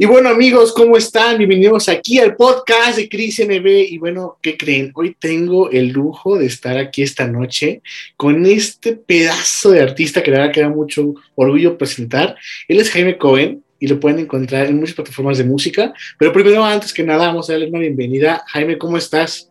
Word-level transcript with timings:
Y 0.00 0.06
bueno, 0.06 0.28
amigos, 0.28 0.72
¿cómo 0.72 0.96
están? 0.96 1.38
Bienvenidos 1.38 1.88
aquí 1.88 2.20
al 2.20 2.36
podcast 2.36 2.98
de 2.98 3.08
Cris 3.08 3.40
NB. 3.44 3.66
Y 3.66 3.98
bueno, 3.98 4.38
¿qué 4.40 4.56
creen? 4.56 4.92
Hoy 4.94 5.16
tengo 5.18 5.72
el 5.72 5.88
lujo 5.88 6.38
de 6.38 6.46
estar 6.46 6.78
aquí 6.78 7.02
esta 7.02 7.26
noche 7.26 7.82
con 8.16 8.46
este 8.46 8.92
pedazo 8.92 9.72
de 9.72 9.82
artista 9.82 10.22
que 10.22 10.30
la 10.30 10.38
verdad 10.38 10.54
que 10.54 10.60
da 10.60 10.68
mucho 10.68 11.14
orgullo 11.34 11.76
presentar. 11.76 12.36
Él 12.68 12.78
es 12.78 12.92
Jaime 12.92 13.18
Cohen 13.18 13.64
y 13.80 13.88
lo 13.88 13.98
pueden 13.98 14.20
encontrar 14.20 14.66
en 14.66 14.78
muchas 14.78 14.94
plataformas 14.94 15.36
de 15.36 15.42
música. 15.42 15.92
Pero 16.16 16.32
primero, 16.32 16.64
antes 16.64 16.94
que 16.94 17.02
nada, 17.02 17.26
vamos 17.26 17.50
a 17.50 17.54
darle 17.54 17.68
una 17.68 17.80
bienvenida. 17.80 18.44
Jaime, 18.46 18.78
¿cómo 18.78 18.98
estás? 18.98 19.50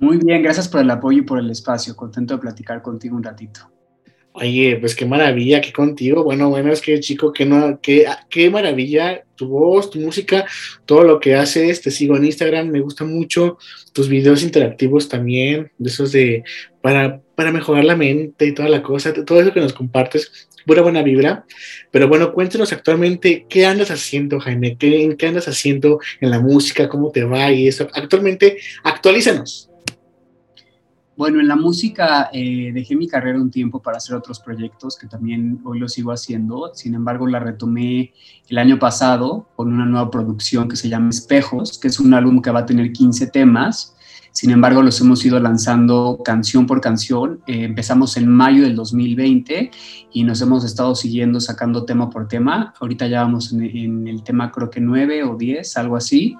Muy 0.00 0.16
bien, 0.16 0.42
gracias 0.42 0.66
por 0.66 0.80
el 0.80 0.90
apoyo 0.90 1.18
y 1.18 1.22
por 1.22 1.38
el 1.38 1.48
espacio. 1.48 1.94
Contento 1.94 2.34
de 2.34 2.40
platicar 2.40 2.82
contigo 2.82 3.14
un 3.14 3.22
ratito. 3.22 3.70
Oye, 4.40 4.76
pues 4.76 4.94
qué 4.94 5.04
maravilla 5.04 5.60
que 5.60 5.72
contigo. 5.72 6.22
Bueno, 6.22 6.48
bueno, 6.48 6.72
es 6.72 6.80
que 6.80 7.00
chico, 7.00 7.32
que 7.32 7.44
no, 7.44 7.80
qué, 7.80 8.06
qué 8.30 8.48
maravilla 8.50 9.24
tu 9.34 9.48
voz, 9.48 9.90
tu 9.90 9.98
música, 9.98 10.46
todo 10.86 11.02
lo 11.02 11.18
que 11.18 11.34
haces. 11.34 11.82
Te 11.82 11.90
sigo 11.90 12.16
en 12.16 12.24
Instagram, 12.24 12.68
me 12.68 12.80
gusta 12.80 13.04
mucho 13.04 13.58
tus 13.92 14.08
videos 14.08 14.44
interactivos 14.44 15.08
también, 15.08 15.72
esos 15.84 16.12
de 16.12 16.44
para, 16.80 17.20
para 17.34 17.50
mejorar 17.50 17.84
la 17.84 17.96
mente 17.96 18.46
y 18.46 18.54
toda 18.54 18.68
la 18.68 18.82
cosa, 18.82 19.12
todo 19.12 19.40
eso 19.40 19.52
que 19.52 19.60
nos 19.60 19.72
compartes, 19.72 20.48
pura 20.64 20.82
buena 20.82 21.02
vibra. 21.02 21.44
Pero 21.90 22.06
bueno, 22.06 22.32
cuéntanos 22.32 22.72
actualmente 22.72 23.44
qué 23.48 23.66
andas 23.66 23.90
haciendo, 23.90 24.38
Jaime, 24.38 24.76
qué, 24.78 25.16
qué 25.18 25.26
andas 25.26 25.48
haciendo 25.48 25.98
en 26.20 26.30
la 26.30 26.38
música, 26.38 26.88
cómo 26.88 27.10
te 27.10 27.24
va 27.24 27.50
y 27.50 27.66
eso. 27.66 27.88
Actualmente, 27.92 28.58
actualízanos. 28.84 29.67
Bueno, 31.18 31.40
en 31.40 31.48
la 31.48 31.56
música 31.56 32.30
eh, 32.32 32.70
dejé 32.72 32.94
mi 32.94 33.08
carrera 33.08 33.40
un 33.40 33.50
tiempo 33.50 33.82
para 33.82 33.96
hacer 33.96 34.14
otros 34.14 34.38
proyectos 34.38 34.96
que 34.96 35.08
también 35.08 35.60
hoy 35.64 35.80
lo 35.80 35.88
sigo 35.88 36.12
haciendo. 36.12 36.70
Sin 36.74 36.94
embargo, 36.94 37.26
la 37.26 37.40
retomé 37.40 38.12
el 38.48 38.56
año 38.56 38.78
pasado 38.78 39.48
con 39.56 39.72
una 39.72 39.84
nueva 39.84 40.12
producción 40.12 40.68
que 40.68 40.76
se 40.76 40.88
llama 40.88 41.10
Espejos, 41.10 41.76
que 41.80 41.88
es 41.88 41.98
un 41.98 42.14
álbum 42.14 42.40
que 42.40 42.52
va 42.52 42.60
a 42.60 42.66
tener 42.66 42.92
15 42.92 43.26
temas 43.32 43.96
sin 44.38 44.52
embargo, 44.52 44.84
los 44.84 45.00
hemos 45.00 45.26
ido 45.26 45.40
lanzando 45.40 46.20
canción 46.24 46.68
por 46.68 46.80
canción. 46.80 47.40
Eh, 47.48 47.64
empezamos 47.64 48.16
en 48.16 48.28
mayo 48.28 48.62
del 48.62 48.76
2020 48.76 49.72
y 50.12 50.22
nos 50.22 50.40
hemos 50.40 50.64
estado 50.64 50.94
siguiendo 50.94 51.40
sacando 51.40 51.84
tema 51.84 52.08
por 52.08 52.28
tema. 52.28 52.72
Ahorita 52.78 53.08
ya 53.08 53.22
vamos 53.22 53.52
en, 53.52 54.06
el 54.06 54.22
tema 54.22 54.52
creo 54.52 54.70
que 54.70 54.80
9 54.80 55.24
o 55.24 55.36
10, 55.36 55.76
algo 55.76 55.96
así. 55.96 56.36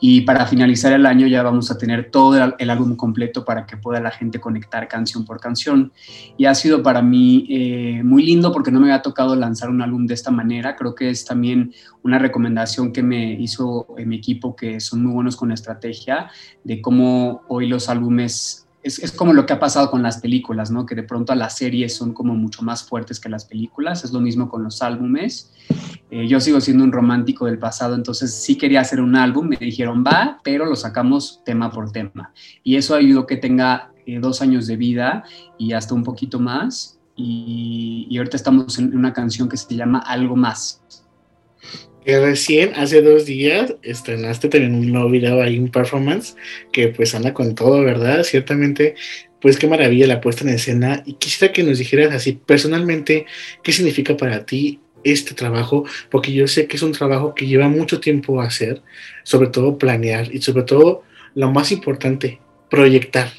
Y 0.00 0.22
para 0.22 0.46
finalizar 0.46 0.94
el 0.94 1.04
año 1.04 1.26
ya 1.26 1.42
vamos 1.42 1.70
a 1.70 1.76
tener 1.76 2.10
todo 2.10 2.54
el, 2.58 2.70
álbum 2.70 2.96
completo 2.96 3.44
para 3.44 3.66
que 3.66 3.76
pueda 3.76 4.00
la 4.00 4.10
gente 4.10 4.40
conectar 4.40 4.88
canción 4.88 5.26
por 5.26 5.38
canción. 5.38 5.92
Y 6.38 6.46
ha 6.46 6.54
sido 6.54 6.82
para 6.82 7.02
mí 7.02 7.46
eh, 7.50 8.00
muy 8.02 8.24
lindo 8.24 8.50
porque 8.50 8.70
no 8.70 8.80
me 8.80 8.86
había 8.86 9.02
tocado 9.02 9.36
lanzar 9.36 9.68
un 9.68 9.82
álbum 9.82 10.06
de 10.06 10.14
esta 10.14 10.30
manera. 10.30 10.74
Creo 10.74 10.94
que 10.94 11.10
es 11.10 11.26
también 11.26 11.74
una 12.02 12.18
recomendación 12.18 12.92
que 12.92 13.02
me 13.02 13.34
hizo 13.34 13.86
mi 14.06 14.16
equipo, 14.16 14.56
que 14.56 14.80
son 14.80 15.04
muy 15.04 15.12
buenos 15.12 15.36
con 15.36 15.52
estrategia, 15.52 16.30
de 16.64 16.80
cómo 16.80 17.41
hoy 17.48 17.68
los 17.68 17.88
álbumes, 17.88 18.66
es, 18.82 19.12
como 19.12 19.32
lo 19.32 19.46
que 19.46 19.52
ha 19.52 19.60
pasado 19.60 19.90
con 19.90 20.02
las 20.02 20.18
películas, 20.18 20.70
¿no? 20.70 20.86
Que 20.86 20.94
de 20.94 21.02
pronto 21.02 21.34
las 21.34 21.56
series 21.56 21.94
son 21.94 22.12
como 22.12 22.34
mucho 22.34 22.62
más 22.62 22.82
fuertes 22.82 23.20
que 23.20 23.28
las 23.28 23.44
películas, 23.44 24.04
es 24.04 24.12
lo 24.12 24.20
mismo 24.20 24.48
con 24.48 24.64
los 24.64 24.82
álbumes. 24.82 25.52
Eh, 26.10 26.26
yo 26.26 26.40
sigo 26.40 26.60
siendo 26.60 26.84
un 26.84 26.92
romántico 26.92 27.46
del 27.46 27.58
pasado, 27.58 27.94
entonces 27.94 28.34
sí 28.34 28.56
quería 28.56 28.80
hacer 28.80 29.00
un 29.00 29.16
álbum, 29.16 29.48
me 29.48 29.56
dijeron 29.56 30.04
va, 30.04 30.40
pero 30.42 30.66
lo 30.66 30.76
sacamos 30.76 31.42
tema 31.44 31.70
por 31.70 31.92
tema. 31.92 32.32
Y 32.64 32.76
eso 32.76 32.94
ayudó 32.94 33.26
que 33.26 33.36
tenga 33.36 33.92
eh, 34.06 34.18
dos 34.18 34.42
años 34.42 34.66
de 34.66 34.76
vida 34.76 35.24
y 35.58 35.72
hasta 35.72 35.94
un 35.94 36.02
poquito 36.02 36.40
más. 36.40 36.98
Y, 37.14 38.06
y 38.10 38.18
ahorita 38.18 38.36
estamos 38.36 38.78
en 38.78 38.96
una 38.96 39.12
canción 39.12 39.48
que 39.48 39.56
se 39.56 39.76
llama 39.76 39.98
Algo 39.98 40.34
Más 40.34 40.82
que 42.04 42.18
recién, 42.20 42.72
hace 42.74 43.02
dos 43.02 43.26
días, 43.26 43.74
estrenaste 43.82 44.48
también 44.48 44.74
un 44.74 44.90
nuevo 44.92 45.10
video 45.10 45.40
ahí, 45.40 45.58
un 45.58 45.70
performance, 45.70 46.36
que 46.72 46.88
pues 46.88 47.14
anda 47.14 47.32
con 47.32 47.54
todo, 47.54 47.82
¿verdad? 47.82 48.24
Ciertamente, 48.24 48.94
pues 49.40 49.56
qué 49.58 49.68
maravilla 49.68 50.06
la 50.06 50.20
puesta 50.20 50.44
en 50.44 50.50
escena. 50.50 51.02
Y 51.06 51.14
quisiera 51.14 51.52
que 51.52 51.62
nos 51.62 51.78
dijeras 51.78 52.12
así, 52.14 52.32
personalmente, 52.32 53.26
qué 53.62 53.72
significa 53.72 54.16
para 54.16 54.44
ti 54.44 54.80
este 55.04 55.34
trabajo, 55.34 55.84
porque 56.10 56.32
yo 56.32 56.46
sé 56.46 56.66
que 56.66 56.76
es 56.76 56.82
un 56.82 56.92
trabajo 56.92 57.34
que 57.34 57.46
lleva 57.46 57.68
mucho 57.68 58.00
tiempo 58.00 58.40
hacer, 58.40 58.82
sobre 59.24 59.48
todo 59.48 59.78
planear 59.78 60.32
y 60.34 60.40
sobre 60.42 60.62
todo, 60.64 61.02
lo 61.34 61.50
más 61.50 61.72
importante, 61.72 62.40
proyectar 62.70 63.30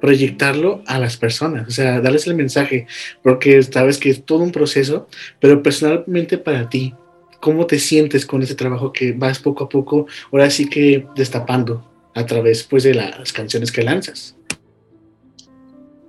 proyectarlo 0.00 0.82
a 0.86 0.98
las 0.98 1.16
personas, 1.16 1.66
o 1.68 1.70
sea, 1.70 2.00
darles 2.00 2.26
el 2.26 2.34
mensaje, 2.34 2.86
porque 3.22 3.62
sabes 3.62 3.98
que 3.98 4.10
es 4.10 4.24
todo 4.24 4.40
un 4.40 4.52
proceso, 4.52 5.08
pero 5.40 5.62
personalmente 5.62 6.38
para 6.38 6.68
ti, 6.68 6.94
¿Cómo 7.40 7.66
te 7.66 7.78
sientes 7.78 8.26
con 8.26 8.42
ese 8.42 8.54
trabajo 8.54 8.92
que 8.92 9.12
vas 9.12 9.38
poco 9.38 9.64
a 9.64 9.68
poco, 9.68 10.06
ahora 10.32 10.50
sí 10.50 10.68
que 10.68 11.06
destapando 11.14 11.84
a 12.14 12.24
través 12.24 12.64
pues, 12.64 12.82
de 12.84 12.94
las 12.94 13.32
canciones 13.32 13.70
que 13.70 13.82
lanzas? 13.82 14.36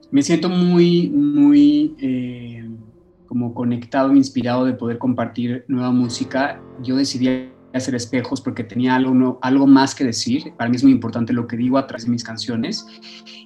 Me 0.10 0.24
siento 0.24 0.50
muy, 0.50 1.10
muy 1.10 1.96
eh, 2.00 2.66
como 3.28 3.54
conectado, 3.54 4.16
inspirado 4.16 4.66
de 4.66 4.74
poder 4.74 4.98
compartir 4.98 5.66
nueva 5.68 5.92
música. 5.92 6.62
Yo 6.82 6.96
decidí 6.96 7.50
hacer 7.74 7.94
espejos 7.94 8.40
porque 8.40 8.64
tenía 8.64 8.96
algo, 8.96 9.38
algo 9.42 9.68
más 9.68 9.94
que 9.94 10.06
decir. 10.06 10.54
Para 10.58 10.70
mí 10.70 10.78
es 10.78 10.84
muy 10.84 10.94
importante 10.94 11.34
lo 11.34 11.46
que 11.46 11.58
digo 11.58 11.78
a 11.78 11.86
través 11.88 12.06
de 12.06 12.12
mis 12.12 12.24
canciones. 12.24 12.86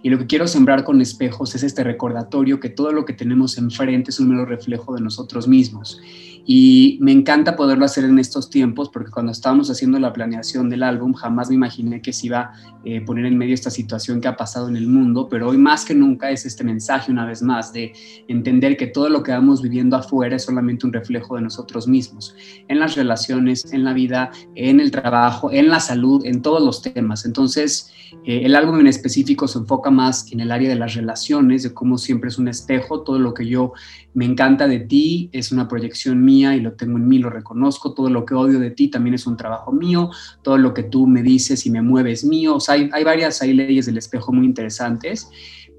Y 0.04 0.10
lo 0.10 0.20
que 0.20 0.28
quiero 0.28 0.48
sembrar 0.48 0.84
con 0.84 1.02
espejos 1.02 1.56
es 1.56 1.64
este 1.64 1.84
recordatorio 1.84 2.60
que 2.60 2.70
todo 2.70 2.92
lo 2.92 3.06
que 3.06 3.14
tenemos 3.14 3.58
enfrente 3.58 4.12
es 4.12 4.20
un 4.20 4.30
mero 4.30 4.46
reflejo 4.46 4.94
de 4.94 5.02
nosotros 5.02 5.48
mismos 5.48 6.00
y 6.46 6.98
me 7.02 7.12
encanta 7.12 7.56
poderlo 7.56 7.86
hacer 7.86 8.04
en 8.04 8.20
estos 8.20 8.50
tiempos 8.50 8.90
porque 8.90 9.12
cuando 9.12 9.32
estábamos 9.32 9.70
haciendo 9.70 10.00
la 10.00 10.14
planeación 10.14 10.70
del 10.70 10.84
álbum 10.84 11.14
jamás 11.14 11.50
me 11.50 11.56
imaginé 11.56 12.02
que 12.02 12.14
se 12.14 12.28
iba 12.28 12.40
a 12.40 12.54
eh, 12.84 13.02
poner 13.02 13.26
en 13.26 13.38
medio 13.38 13.54
esta 13.54 13.70
situación 13.70 14.22
que 14.22 14.28
ha 14.28 14.36
pasado 14.36 14.68
en 14.68 14.76
el 14.76 14.88
mundo, 14.88 15.28
pero 15.30 15.50
hoy 15.50 15.58
más 15.58 15.86
que 15.86 15.94
nunca 15.94 16.32
es 16.32 16.46
este 16.46 16.64
mensaje 16.64 17.12
una 17.12 17.26
vez 17.26 17.42
más 17.42 17.72
de 17.74 17.94
entender 18.28 18.78
que 18.78 18.88
todo 18.88 19.10
lo 19.10 19.24
que 19.24 19.32
vamos 19.32 19.62
viviendo 19.62 19.96
afuera 19.96 20.36
es 20.36 20.44
solamente 20.44 20.86
un 20.86 20.94
reflejo 20.94 21.36
de 21.36 21.44
nosotros 21.44 21.88
mismos, 21.88 22.36
en 22.68 22.80
las 22.80 22.96
relaciones, 22.96 23.72
en 23.72 23.84
la 23.84 23.94
vida, 23.94 24.32
en 24.56 24.80
el 24.80 24.92
trabajo, 24.92 25.52
en 25.52 25.70
la 25.70 25.80
salud, 25.80 26.26
en 26.26 26.42
todos 26.42 26.62
los 26.64 26.82
temas. 26.82 27.26
Entonces, 27.26 27.92
eh, 28.26 28.42
el 28.44 28.56
álbum 28.56 28.80
en 28.80 28.88
específico 28.88 29.48
se 29.48 29.60
enfoca 29.60 29.90
más 29.90 30.32
en 30.32 30.40
el 30.40 30.52
área 30.52 30.70
de 30.70 30.76
las 30.76 30.96
relaciones, 30.96 31.64
de 31.64 31.74
cómo 31.74 31.98
siempre 31.98 32.30
es 32.30 32.38
un 32.38 32.48
espejo, 32.48 33.02
todo 33.02 33.20
lo 33.20 33.34
que 33.34 33.48
yo 33.48 33.74
me 34.14 34.26
encanta 34.26 34.68
de 34.68 34.80
ti 34.80 35.30
es 35.32 35.52
una 35.52 35.68
proyección 35.68 36.24
mía 36.24 36.56
y 36.56 36.60
lo 36.60 36.74
tengo 36.74 36.98
en 36.98 37.08
mí, 37.08 37.20
lo 37.20 37.30
reconozco, 37.30 37.94
todo 37.94 38.10
lo 38.10 38.26
que 38.26 38.34
odio 38.34 38.60
de 38.60 38.72
ti 38.72 38.90
también 38.90 39.14
es 39.14 39.26
un 39.26 39.38
trabajo 39.38 39.72
mío, 39.72 40.10
todo 40.42 40.58
lo 40.58 40.74
que 40.74 40.84
tú 40.84 41.08
me 41.08 41.24
dices 41.24 41.66
y 41.66 41.70
me 41.70 41.82
mueves 41.82 42.26
mío, 42.26 42.56
o 42.56 42.60
sea, 42.60 42.76
hay, 42.76 43.04
varias 43.04 43.42
hay 43.42 43.54
leyes 43.54 43.86
del 43.86 43.98
espejo 43.98 44.34
muy 44.34 44.46
interesantes, 44.46 45.30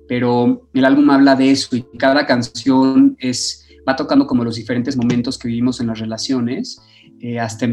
pero 0.09 0.69
el 0.72 0.84
álbum 0.84 1.10
habla 1.10 1.37
de 1.37 1.50
eso 1.50 1.76
y 1.76 1.84
cada 1.98 2.26
canción 2.26 3.16
es, 3.19 3.66
va 3.88 3.97
tocando 3.97 4.26
como 4.26 4.44
los 4.44 4.56
diferentes 4.56 4.97
momentos 4.97 5.38
que 5.38 5.49
vivimos 5.49 5.81
en 5.81 5.88
las 5.88 5.99
relaciones, 5.99 6.81
eh, 7.20 7.38
hasta, 7.38 7.66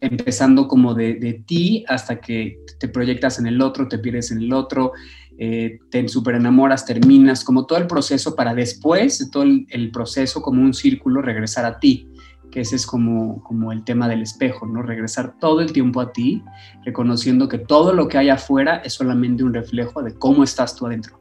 empezando 0.00 0.66
como 0.66 0.94
de 0.94 1.44
ti 1.46 1.84
hasta 1.86 2.20
que 2.20 2.58
te 2.80 2.88
proyectas 2.88 3.38
en 3.38 3.46
el 3.46 3.60
otro, 3.62 3.86
te 3.86 3.98
pierdes 3.98 4.32
en 4.32 4.38
el 4.38 4.52
otro, 4.52 4.92
eh, 5.38 5.78
te 5.90 6.08
super 6.08 6.34
enamoras, 6.34 6.84
terminas, 6.84 7.44
como 7.44 7.66
todo 7.66 7.78
el 7.78 7.86
proceso 7.86 8.34
para 8.36 8.54
después 8.54 9.18
de 9.18 9.30
todo 9.30 9.42
el, 9.44 9.90
proceso, 9.90 10.42
como 10.42 10.62
un 10.62 10.74
círculo, 10.74 11.22
regresar 11.22 11.64
a 11.64 11.78
ti, 11.78 12.08
que 12.50 12.60
ese 12.60 12.76
es 12.76 12.86
como, 12.86 13.42
como 13.42 13.72
el 13.72 13.82
tema 13.82 14.08
del 14.08 14.22
espejo, 14.22 14.66
¿no? 14.66 14.82
Regresar 14.82 15.38
todo 15.40 15.60
el 15.60 15.72
tiempo 15.72 16.00
a 16.00 16.12
ti, 16.12 16.42
reconociendo 16.84 17.48
que 17.48 17.58
todo 17.58 17.92
lo 17.92 18.08
que 18.08 18.18
hay 18.18 18.28
afuera 18.28 18.76
es 18.84 18.92
solamente 18.92 19.42
un 19.42 19.54
reflejo 19.54 20.02
de 20.02 20.14
cómo 20.14 20.44
estás 20.44 20.76
tú 20.76 20.86
adentro. 20.86 21.18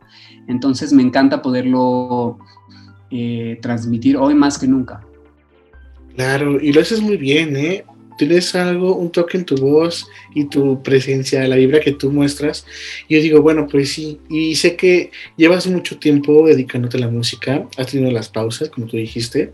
Entonces 0.48 0.92
me 0.92 1.04
encanta 1.04 1.42
poderlo 1.42 2.38
eh, 3.10 3.60
transmitir 3.62 4.18
hoy 4.18 4.36
más 4.36 4.60
que 4.60 4.68
nunca. 4.68 5.02
Claro, 6.16 6.60
y 6.60 6.74
lo 6.74 6.82
haces 6.82 7.02
muy 7.02 7.18
bien, 7.18 7.56
¿eh? 7.56 7.86
Tienes 8.28 8.54
algo, 8.54 8.96
un 8.96 9.12
toque 9.12 9.36
en 9.36 9.46
tu 9.46 9.56
voz 9.56 10.08
y 10.36 10.46
tu 10.46 10.84
presencia, 10.84 11.48
la 11.48 11.56
vibra 11.56 11.80
que 11.80 11.92
tú 11.92 12.12
muestras. 12.12 12.68
Y 13.08 13.16
yo 13.16 13.22
digo, 13.22 13.42
bueno, 13.42 13.68
pues 13.68 13.94
sí, 13.94 14.20
y 14.30 14.56
sé 14.56 14.76
que 14.76 15.10
llevas 15.38 15.66
mucho 15.66 15.98
tiempo 15.98 16.46
dedicándote 16.46 16.98
a 16.98 17.00
la 17.00 17.08
música, 17.08 17.68
has 17.78 17.88
tenido 17.88 18.12
las 18.12 18.30
pausas, 18.30 18.70
como 18.70 18.86
tú 18.86 18.98
dijiste, 18.98 19.52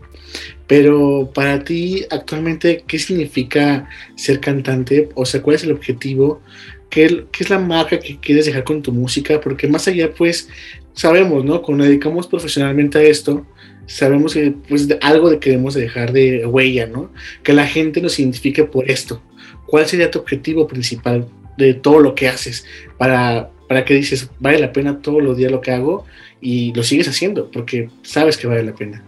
pero 0.66 1.30
para 1.32 1.64
ti 1.64 2.04
actualmente, 2.10 2.84
¿qué 2.86 2.98
significa 2.98 3.88
ser 4.16 4.38
cantante? 4.38 5.08
O 5.14 5.24
sea, 5.24 5.40
¿cuál 5.40 5.56
es 5.56 5.64
el 5.64 5.72
objetivo? 5.72 6.42
¿Qué, 6.90 7.24
qué 7.32 7.44
es 7.44 7.48
la 7.48 7.58
marca 7.58 7.98
que 7.98 8.18
quieres 8.18 8.44
dejar 8.44 8.64
con 8.64 8.82
tu 8.82 8.92
música? 8.92 9.40
Porque 9.40 9.66
más 9.66 9.88
allá, 9.88 10.12
pues, 10.12 10.50
sabemos, 10.92 11.42
¿no? 11.42 11.62
Cuando 11.62 11.84
dedicamos 11.84 12.26
profesionalmente 12.26 12.98
a 12.98 13.02
esto, 13.02 13.46
sabemos 13.88 14.34
que 14.34 14.54
pues 14.68 14.86
algo 15.00 15.30
que 15.40 15.50
debemos 15.50 15.74
dejar 15.74 16.12
de 16.12 16.46
huella, 16.46 16.86
¿no? 16.86 17.10
Que 17.42 17.52
la 17.52 17.66
gente 17.66 18.00
nos 18.00 18.18
identifique 18.20 18.64
por 18.64 18.88
esto. 18.88 19.20
¿Cuál 19.66 19.86
sería 19.86 20.10
tu 20.10 20.20
objetivo 20.20 20.68
principal 20.68 21.26
de 21.56 21.74
todo 21.74 21.98
lo 21.98 22.14
que 22.14 22.28
haces 22.28 22.64
para, 22.96 23.50
para 23.68 23.84
que 23.84 23.94
dices, 23.94 24.30
vale 24.38 24.58
la 24.58 24.72
pena 24.72 25.00
todos 25.00 25.22
los 25.22 25.36
días 25.36 25.50
lo 25.50 25.60
que 25.60 25.72
hago 25.72 26.04
y 26.40 26.72
lo 26.74 26.84
sigues 26.84 27.08
haciendo 27.08 27.50
porque 27.50 27.90
sabes 28.02 28.36
que 28.36 28.46
vale 28.46 28.62
la 28.62 28.74
pena? 28.74 29.04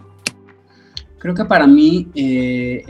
Creo 1.19 1.35
que 1.35 1.45
para 1.45 1.67
mí, 1.67 2.07
eh, 2.15 2.83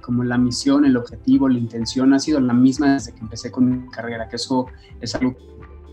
como 0.00 0.24
la 0.24 0.36
misión, 0.36 0.84
el 0.84 0.96
objetivo, 0.96 1.48
la 1.48 1.58
intención 1.58 2.12
ha 2.12 2.18
sido 2.18 2.40
la 2.40 2.52
misma 2.52 2.94
desde 2.94 3.14
que 3.14 3.20
empecé 3.20 3.52
con 3.52 3.70
mi 3.70 3.88
carrera, 3.88 4.28
que 4.28 4.34
eso 4.34 4.66
es 5.00 5.14
algo 5.14 5.36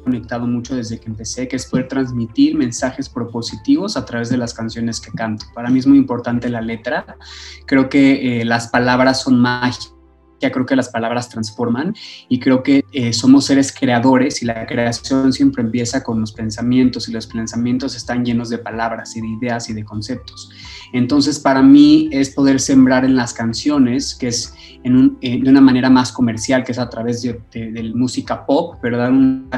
conectado 0.05 0.47
mucho 0.47 0.75
desde 0.75 0.99
que 0.99 1.07
empecé, 1.07 1.47
que 1.49 1.57
es 1.57 1.65
poder 1.65 1.89
transmitir 1.89 2.55
mensajes 2.55 3.09
propositivos 3.09 3.97
a 3.97 4.05
través 4.05 4.29
de 4.29 4.37
las 4.37 4.53
canciones 4.53 5.01
que 5.01 5.11
canto. 5.11 5.45
Para 5.53 5.69
mí 5.69 5.79
es 5.79 5.87
muy 5.87 5.97
importante 5.97 6.47
la 6.47 6.61
letra. 6.61 7.17
Creo 7.65 7.89
que 7.89 8.41
eh, 8.41 8.45
las 8.45 8.69
palabras 8.69 9.21
son 9.21 9.39
mágicas 9.39 9.95
ya 10.41 10.51
creo 10.51 10.65
que 10.65 10.75
las 10.75 10.89
palabras 10.89 11.29
transforman 11.29 11.95
y 12.29 12.39
creo 12.39 12.63
que 12.63 12.83
eh, 12.91 13.13
somos 13.13 13.45
seres 13.45 13.73
creadores 13.73 14.41
y 14.41 14.45
la 14.45 14.65
creación 14.65 15.31
siempre 15.31 15.63
empieza 15.63 16.03
con 16.03 16.19
los 16.19 16.33
pensamientos 16.33 17.07
y 17.07 17.11
los 17.11 17.27
pensamientos 17.27 17.95
están 17.95 18.25
llenos 18.25 18.49
de 18.49 18.57
palabras 18.57 19.15
y 19.15 19.21
de 19.21 19.27
ideas 19.27 19.69
y 19.69 19.73
de 19.73 19.83
conceptos. 19.83 20.49
Entonces 20.93 21.39
para 21.39 21.61
mí 21.61 22.09
es 22.11 22.29
poder 22.29 22.59
sembrar 22.59 23.05
en 23.05 23.15
las 23.15 23.33
canciones, 23.33 24.15
que 24.15 24.27
es 24.27 24.53
en 24.83 25.17
eh, 25.21 25.41
de 25.41 25.49
una 25.49 25.61
manera 25.61 25.89
más 25.89 26.11
comercial, 26.11 26.63
que 26.63 26.73
es 26.73 26.79
a 26.79 26.89
través 26.89 27.21
de, 27.21 27.41
de 27.51 27.91
música 27.95 28.45
pop, 28.45 28.75
pero 28.81 28.97
dar 28.97 29.11
un 29.11 29.49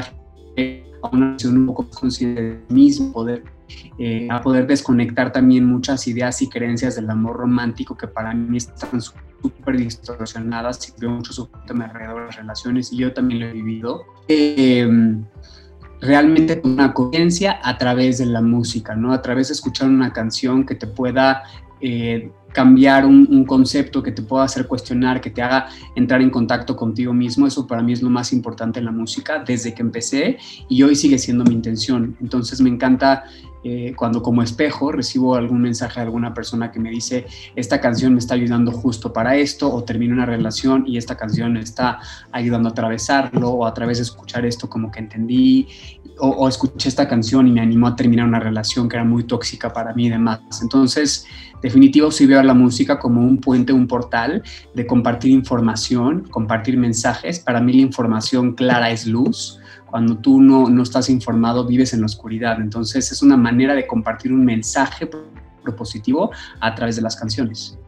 a 1.02 1.08
una 1.08 1.36
un 1.44 1.66
poco 1.66 1.88
consciente 1.88 2.42
de 2.42 2.60
mismo, 2.68 3.12
poder, 3.12 3.44
eh, 3.98 4.28
a 4.30 4.40
poder 4.40 4.66
desconectar 4.66 5.32
también 5.32 5.64
muchas 5.66 6.06
ideas 6.06 6.42
y 6.42 6.48
creencias 6.48 6.96
del 6.96 7.08
amor 7.10 7.36
romántico 7.36 7.96
que 7.96 8.08
para 8.08 8.34
mí 8.34 8.56
están 8.56 9.00
súper 9.00 9.76
distorsionadas 9.76 10.88
y 10.88 11.00
veo 11.00 11.10
mucho 11.10 11.32
sufrimiento 11.32 11.84
alrededor 11.84 12.20
de 12.20 12.26
las 12.26 12.36
relaciones 12.36 12.92
y 12.92 12.96
yo 12.98 13.12
también 13.12 13.40
lo 13.40 13.46
he 13.46 13.52
vivido. 13.52 14.04
Em, 14.28 15.24
realmente 16.00 16.60
una 16.64 16.92
conciencia 16.92 17.58
a 17.62 17.76
través 17.76 18.18
de 18.18 18.26
la 18.26 18.40
música, 18.40 18.94
¿no? 18.94 19.12
A 19.12 19.22
través 19.22 19.48
de 19.48 19.54
escuchar 19.54 19.88
una 19.88 20.12
canción 20.12 20.64
que 20.64 20.74
te 20.74 20.86
pueda 20.86 21.42
eh, 21.80 22.30
cambiar 22.52 23.04
un, 23.04 23.44
concepto 23.44 24.02
que 24.02 24.10
te 24.10 24.22
pueda 24.22 24.44
hacer 24.44 24.66
cuestionar, 24.66 25.20
que 25.20 25.30
te 25.30 25.42
haga 25.42 25.68
entrar 25.94 26.20
en 26.20 26.30
contacto 26.30 26.76
contigo 26.76 27.12
mismo, 27.12 27.46
eso 27.46 27.66
para 27.66 27.82
mí 27.82 27.92
es 27.92 28.02
lo 28.02 28.10
más 28.10 28.32
importante 28.32 28.78
en 28.78 28.86
la 28.86 28.90
música 28.90 29.42
desde 29.46 29.74
que 29.74 29.82
empecé 29.82 30.38
y 30.68 30.82
hoy 30.82 30.96
sigue 30.96 31.18
siendo 31.18 31.44
mi 31.44 31.54
intención. 31.54 32.16
Entonces 32.20 32.60
me 32.60 32.68
encanta 32.68 33.24
eh, 33.64 33.92
cuando 33.96 34.22
como 34.22 34.42
espejo 34.42 34.92
recibo 34.92 35.34
algún 35.34 35.60
mensaje 35.60 36.00
de 36.00 36.06
alguna 36.06 36.34
persona 36.34 36.70
que 36.70 36.80
me 36.80 36.90
dice, 36.90 37.26
esta 37.56 37.80
canción 37.80 38.12
me 38.12 38.18
está 38.18 38.34
ayudando 38.34 38.72
justo 38.72 39.12
para 39.12 39.36
esto, 39.36 39.72
o 39.72 39.84
termino 39.84 40.14
una 40.14 40.26
relación 40.26 40.84
y 40.86 40.96
esta 40.96 41.16
canción 41.16 41.52
me 41.52 41.60
está 41.60 41.98
ayudando 42.32 42.68
a 42.68 42.72
atravesarlo, 42.72 43.50
o 43.50 43.66
a 43.66 43.74
través 43.74 43.98
de 43.98 44.04
escuchar 44.04 44.46
esto 44.46 44.68
como 44.68 44.90
que 44.90 45.00
entendí, 45.00 45.68
o, 46.18 46.28
o 46.28 46.48
escuché 46.48 46.88
esta 46.88 47.08
canción 47.08 47.46
y 47.46 47.52
me 47.52 47.60
animó 47.60 47.88
a 47.88 47.96
terminar 47.96 48.26
una 48.26 48.40
relación 48.40 48.88
que 48.88 48.96
era 48.96 49.04
muy 49.04 49.24
tóxica 49.24 49.72
para 49.72 49.92
mí 49.94 50.06
y 50.06 50.10
demás. 50.10 50.40
Entonces, 50.62 51.26
definitivo 51.62 52.10
sí 52.10 52.26
veo 52.26 52.40
a 52.40 52.44
la 52.44 52.54
música 52.54 52.98
como 52.98 53.20
un 53.22 53.38
puente, 53.38 53.72
un 53.72 53.86
portal 53.86 54.42
de 54.74 54.86
compartir 54.86 55.30
información, 55.30 56.26
compartir 56.30 56.76
mensajes. 56.76 57.40
Para 57.40 57.60
mí 57.60 57.72
la 57.72 57.82
información 57.82 58.54
clara 58.54 58.90
es 58.90 59.06
luz. 59.06 59.57
Cuando 59.90 60.18
tú 60.18 60.40
no, 60.40 60.68
no 60.68 60.82
estás 60.82 61.08
informado, 61.08 61.66
vives 61.66 61.92
en 61.94 62.00
la 62.00 62.06
oscuridad. 62.06 62.60
Entonces 62.60 63.10
es 63.10 63.22
una 63.22 63.36
manera 63.36 63.74
de 63.74 63.86
compartir 63.86 64.32
un 64.32 64.44
mensaje 64.44 65.08
propositivo 65.62 66.30
a 66.60 66.74
través 66.74 66.96
de 66.96 67.02
las 67.02 67.16
canciones. 67.16 67.78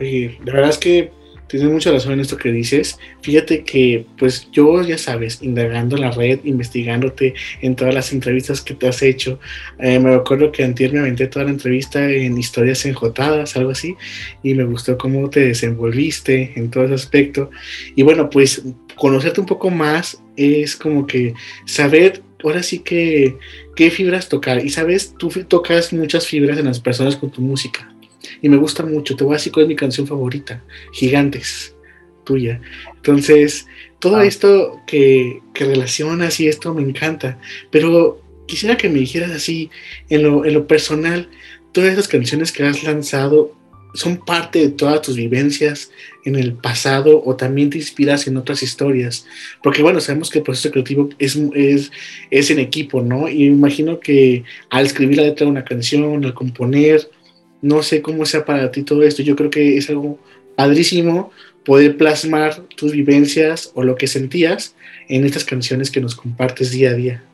Oye, 0.00 0.38
la 0.44 0.52
verdad 0.52 0.70
es 0.70 0.78
que 0.78 1.12
tienes 1.52 1.70
mucha 1.70 1.90
razón 1.90 2.14
en 2.14 2.20
esto 2.20 2.38
que 2.38 2.50
dices. 2.50 2.98
Fíjate 3.20 3.62
que, 3.62 4.06
pues 4.16 4.48
yo, 4.52 4.82
ya 4.82 4.96
sabes, 4.96 5.40
indagando 5.42 5.96
en 5.96 6.02
la 6.02 6.10
red, 6.10 6.40
investigándote 6.44 7.34
en 7.60 7.76
todas 7.76 7.92
las 7.92 8.10
entrevistas 8.14 8.62
que 8.62 8.72
te 8.72 8.88
has 8.88 9.02
hecho, 9.02 9.38
eh, 9.78 9.98
me 9.98 10.14
acuerdo 10.14 10.50
que 10.50 10.64
antes 10.64 10.90
me 10.90 11.00
aventé 11.00 11.26
toda 11.26 11.44
la 11.44 11.50
entrevista 11.50 12.08
en 12.08 12.38
historias 12.38 12.86
enjotadas, 12.86 13.54
algo 13.54 13.70
así, 13.70 13.94
y 14.42 14.54
me 14.54 14.64
gustó 14.64 14.96
cómo 14.96 15.28
te 15.28 15.40
desenvolviste 15.40 16.52
en 16.56 16.70
todo 16.70 16.84
ese 16.84 16.94
aspecto. 16.94 17.50
Y 17.94 18.02
bueno, 18.02 18.30
pues 18.30 18.62
conocerte 18.96 19.40
un 19.40 19.46
poco 19.46 19.68
más 19.68 20.22
es 20.36 20.74
como 20.74 21.06
que 21.06 21.34
saber 21.66 22.22
ahora 22.42 22.62
sí 22.62 22.78
que 22.78 23.36
qué 23.76 23.90
fibras 23.90 24.30
tocar. 24.30 24.64
Y 24.64 24.70
sabes, 24.70 25.14
tú 25.18 25.28
tocas 25.46 25.92
muchas 25.92 26.26
fibras 26.26 26.58
en 26.58 26.64
las 26.64 26.80
personas 26.80 27.16
con 27.16 27.30
tu 27.30 27.42
música 27.42 27.92
y 28.42 28.48
me 28.48 28.58
gusta 28.58 28.84
mucho. 28.84 29.16
Te 29.16 29.24
voy 29.24 29.34
a 29.34 29.36
decir 29.38 29.52
cuál 29.52 29.64
es 29.64 29.68
mi 29.68 29.76
canción 29.76 30.06
favorita, 30.06 30.62
Gigantes, 30.92 31.74
tuya. 32.24 32.60
Entonces, 32.96 33.66
todo 33.98 34.16
ah. 34.16 34.26
esto 34.26 34.80
que, 34.86 35.40
que, 35.54 35.64
relacionas 35.64 36.38
y 36.40 36.48
esto 36.48 36.74
me 36.74 36.82
encanta, 36.82 37.38
pero 37.70 38.20
quisiera 38.46 38.76
que 38.76 38.88
me 38.88 38.98
dijeras 38.98 39.30
así, 39.30 39.70
en 40.08 40.24
lo, 40.24 40.44
en 40.44 40.54
lo 40.54 40.66
personal, 40.66 41.30
todas 41.72 41.92
esas 41.92 42.08
canciones 42.08 42.52
que 42.52 42.64
has 42.64 42.82
lanzado 42.82 43.56
son 43.94 44.16
parte 44.16 44.58
de 44.58 44.68
todas 44.70 45.02
tus 45.02 45.16
vivencias 45.16 45.90
en 46.24 46.36
el 46.36 46.54
pasado 46.54 47.22
o 47.24 47.36
también 47.36 47.70
te 47.70 47.78
inspiras 47.78 48.26
en 48.26 48.36
otras 48.36 48.62
historias. 48.62 49.26
Porque 49.62 49.82
bueno, 49.82 50.00
sabemos 50.00 50.30
que 50.30 50.38
el 50.38 50.44
proceso 50.44 50.70
creativo 50.70 51.10
es, 51.18 51.36
es, 51.54 51.92
es 52.30 52.50
en 52.50 52.58
equipo, 52.58 53.02
¿no? 53.02 53.28
Y 53.28 53.44
imagino 53.44 54.00
que 54.00 54.44
al 54.70 54.86
escribir 54.86 55.18
la 55.18 55.24
letra 55.24 55.44
de 55.44 55.52
una 55.52 55.64
canción, 55.64 56.24
al 56.24 56.34
componer, 56.34 57.10
no 57.62 57.82
sé 57.82 58.02
cómo 58.02 58.26
sea 58.26 58.44
para 58.44 58.70
ti 58.70 58.82
todo 58.82 59.02
esto. 59.02 59.22
Yo 59.22 59.36
creo 59.36 59.50
que 59.50 59.78
es 59.78 59.88
algo 59.88 60.18
padrísimo 60.56 61.30
poder 61.64 61.96
plasmar 61.96 62.56
tus 62.76 62.92
vivencias 62.92 63.70
o 63.74 63.84
lo 63.84 63.94
que 63.94 64.08
sentías 64.08 64.74
en 65.08 65.24
estas 65.24 65.44
canciones 65.44 65.90
que 65.90 66.00
nos 66.00 66.14
compartes 66.14 66.72
día 66.72 66.90
a 66.90 66.94
día. 66.94 67.24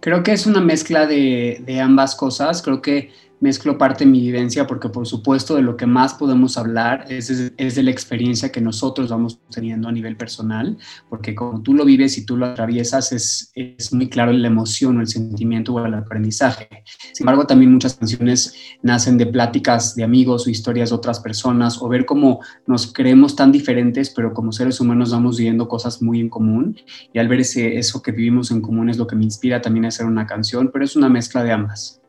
Creo 0.00 0.22
que 0.22 0.32
es 0.32 0.46
una 0.46 0.60
mezcla 0.60 1.06
de, 1.06 1.62
de 1.64 1.80
ambas 1.80 2.14
cosas. 2.14 2.60
Creo 2.60 2.82
que 2.82 3.10
mezclo 3.40 3.76
parte 3.76 4.04
de 4.04 4.10
mi 4.10 4.20
vivencia 4.20 4.66
porque 4.66 4.88
por 4.88 5.06
supuesto 5.06 5.56
de 5.56 5.62
lo 5.62 5.76
que 5.76 5.86
más 5.86 6.14
podemos 6.14 6.56
hablar 6.56 7.04
es, 7.08 7.28
de 7.56 7.82
la 7.82 7.90
experiencia 7.90 8.50
que 8.50 8.60
nosotros 8.60 9.10
vamos 9.10 9.40
teniendo 9.50 9.88
a 9.88 9.92
nivel 9.92 10.16
personal, 10.16 10.78
porque 11.08 11.34
como 11.34 11.62
tú 11.62 11.74
lo 11.74 11.84
vives 11.84 12.16
y 12.18 12.24
tú 12.24 12.36
lo 12.36 12.46
atraviesas 12.46 13.12
es, 13.12 13.52
es 13.54 13.92
muy 13.92 14.08
claro 14.08 14.32
la 14.32 14.46
emoción 14.46 14.98
o 14.98 15.00
el 15.00 15.08
sentimiento 15.08 15.74
o 15.74 15.84
el 15.84 15.94
aprendizaje. 15.94 16.68
Sin 17.12 17.24
embargo, 17.24 17.46
también 17.46 17.72
muchas 17.72 17.94
canciones 17.94 18.54
nacen 18.82 19.18
de 19.18 19.26
pláticas 19.26 19.94
de 19.94 20.04
amigos 20.04 20.46
o 20.46 20.50
historias 20.50 20.90
de 20.90 20.96
otras 20.96 21.20
personas 21.20 21.80
o 21.80 21.88
ver 21.88 22.06
cómo 22.06 22.40
nos 22.66 22.92
creemos 22.92 23.36
tan 23.36 23.52
diferentes, 23.52 24.10
pero 24.10 24.32
como 24.32 24.52
seres 24.52 24.80
humanos 24.80 25.12
vamos 25.12 25.38
viviendo 25.38 25.68
cosas 25.68 26.02
muy 26.02 26.20
en 26.20 26.28
común 26.28 26.76
y 27.12 27.18
al 27.18 27.28
ver 27.28 27.40
ese, 27.40 27.78
eso 27.78 28.02
que 28.02 28.12
vivimos 28.12 28.50
en 28.50 28.60
común 28.60 28.88
es 28.88 28.98
lo 28.98 29.06
que 29.06 29.16
me 29.16 29.24
inspira 29.24 29.60
también 29.60 29.84
a 29.84 29.88
hacer 29.88 30.06
una 30.06 30.26
canción, 30.26 30.70
pero 30.72 30.84
es 30.84 30.96
una 30.96 31.08
mezcla 31.08 31.42
de 31.42 31.52
ambas. 31.52 32.03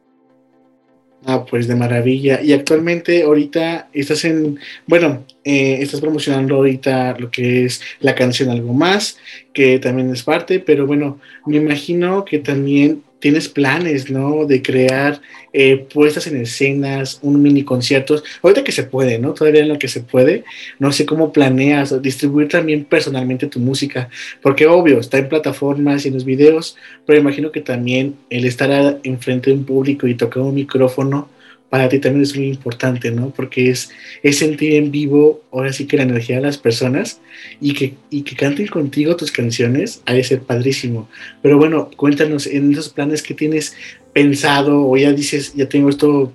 Ah, 1.27 1.43
pues 1.43 1.67
de 1.67 1.75
maravilla. 1.75 2.39
Y 2.43 2.53
actualmente, 2.53 3.23
ahorita 3.23 3.89
estás 3.93 4.25
en, 4.25 4.59
bueno, 4.85 5.25
eh, 5.43 5.79
estás 5.81 5.99
promocionando 5.99 6.55
ahorita 6.55 7.17
lo 7.17 7.31
que 7.31 7.65
es 7.65 7.81
la 7.99 8.13
canción 8.13 8.51
Algo 8.51 8.73
Más, 8.75 9.17
que 9.51 9.79
también 9.79 10.11
es 10.11 10.21
parte, 10.21 10.59
pero 10.59 10.85
bueno, 10.85 11.19
me 11.47 11.57
imagino 11.57 12.25
que 12.25 12.37
también 12.37 13.01
tienes 13.25 13.49
planes, 13.49 14.11
¿no? 14.11 14.45
De 14.45 14.61
crear 14.61 15.19
eh, 15.51 15.83
puestas 15.91 16.27
en 16.27 16.37
escenas, 16.39 17.17
un 17.23 17.41
mini 17.41 17.63
conciertos. 17.63 18.23
Ahorita 18.43 18.63
que 18.63 18.71
se 18.71 18.83
puede, 18.83 19.17
¿no? 19.17 19.33
Todavía 19.33 19.63
en 19.63 19.69
lo 19.69 19.79
que 19.79 19.87
se 19.87 20.01
puede. 20.01 20.43
No 20.77 20.91
sé 20.91 21.07
cómo 21.07 21.33
planeas 21.33 21.99
distribuir 22.03 22.49
también 22.49 22.85
personalmente 22.85 23.47
tu 23.47 23.59
música, 23.59 24.09
porque 24.43 24.67
obvio, 24.67 24.99
está 24.99 25.17
en 25.17 25.27
plataformas 25.27 26.05
y 26.05 26.09
en 26.09 26.13
los 26.13 26.23
videos, 26.23 26.77
pero 27.07 27.17
imagino 27.19 27.51
que 27.51 27.61
también 27.61 28.15
el 28.29 28.45
estar 28.45 28.99
enfrente 29.01 29.49
de 29.49 29.55
un 29.57 29.65
público 29.65 30.05
y 30.05 30.13
tocar 30.13 30.43
un 30.43 30.53
micrófono 30.53 31.27
para 31.75 31.89
ti 31.89 31.99
también 31.99 32.23
es 32.23 32.33
muy 32.37 32.47
importante, 32.47 33.11
¿no? 33.11 33.31
Porque 33.31 33.69
es, 33.69 33.91
es 34.23 34.37
sentir 34.37 34.75
en 34.75 34.91
vivo, 34.91 35.41
ahora 35.51 35.73
sí 35.73 35.85
que 35.85 35.97
la 35.97 36.03
energía 36.03 36.37
de 36.37 36.43
las 36.43 36.57
personas 36.57 37.19
y 37.59 37.73
que, 37.73 37.95
y 38.09 38.21
que 38.21 38.33
canten 38.33 38.67
contigo 38.67 39.17
tus 39.17 39.29
canciones, 39.29 40.01
ha 40.05 40.13
de 40.13 40.23
ser 40.23 40.39
padrísimo. 40.39 41.09
Pero 41.41 41.57
bueno, 41.57 41.91
cuéntanos 41.97 42.47
en 42.47 42.71
esos 42.71 42.87
planes 42.87 43.21
que 43.21 43.33
tienes 43.33 43.75
pensado 44.13 44.87
o 44.87 44.95
ya 44.95 45.11
dices, 45.11 45.53
ya 45.53 45.67
tengo 45.67 45.89
esto 45.89 46.31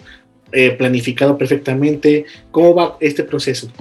eh, 0.53 0.73
planificado 0.73 1.39
perfectamente, 1.39 2.27
¿cómo 2.51 2.75
va 2.75 2.99
este 3.01 3.25
proceso? 3.25 3.73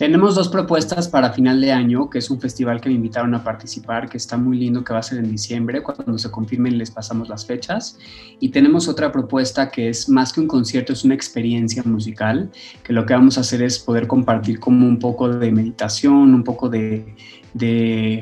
Tenemos 0.00 0.34
dos 0.34 0.48
propuestas 0.48 1.08
para 1.08 1.30
final 1.30 1.60
de 1.60 1.72
año, 1.72 2.08
que 2.08 2.20
es 2.20 2.30
un 2.30 2.40
festival 2.40 2.80
que 2.80 2.88
me 2.88 2.94
invitaron 2.94 3.34
a 3.34 3.44
participar, 3.44 4.08
que 4.08 4.16
está 4.16 4.38
muy 4.38 4.56
lindo, 4.56 4.82
que 4.82 4.94
va 4.94 5.00
a 5.00 5.02
ser 5.02 5.18
en 5.18 5.30
diciembre. 5.30 5.82
Cuando 5.82 6.16
se 6.16 6.30
confirmen 6.30 6.78
les 6.78 6.90
pasamos 6.90 7.28
las 7.28 7.44
fechas. 7.44 7.98
Y 8.40 8.48
tenemos 8.48 8.88
otra 8.88 9.12
propuesta 9.12 9.70
que 9.70 9.90
es 9.90 10.08
más 10.08 10.32
que 10.32 10.40
un 10.40 10.46
concierto, 10.46 10.94
es 10.94 11.04
una 11.04 11.14
experiencia 11.14 11.82
musical, 11.84 12.50
que 12.82 12.94
lo 12.94 13.04
que 13.04 13.12
vamos 13.12 13.36
a 13.36 13.42
hacer 13.42 13.60
es 13.60 13.78
poder 13.78 14.06
compartir 14.06 14.58
como 14.58 14.86
un 14.86 14.98
poco 14.98 15.28
de 15.28 15.52
meditación, 15.52 16.32
un 16.32 16.44
poco 16.44 16.70
de, 16.70 17.04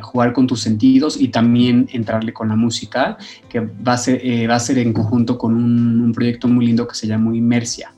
jugar 0.02 0.32
con 0.32 0.48
tus 0.48 0.60
sentidos 0.60 1.16
y 1.16 1.28
también 1.28 1.88
entrarle 1.92 2.32
con 2.32 2.48
la 2.48 2.56
música, 2.56 3.18
que 3.48 3.60
va 3.60 3.92
a 3.92 3.98
ser, 3.98 4.20
eh, 4.24 4.48
va 4.48 4.56
a 4.56 4.58
ser 4.58 4.78
en 4.78 4.92
conjunto 4.92 5.38
con 5.38 5.54
un, 5.54 6.00
un 6.00 6.10
proyecto 6.12 6.48
muy 6.48 6.66
lindo 6.66 6.88
que 6.88 6.96
se 6.96 7.06
llama 7.06 7.36
Inmersia. 7.36 7.94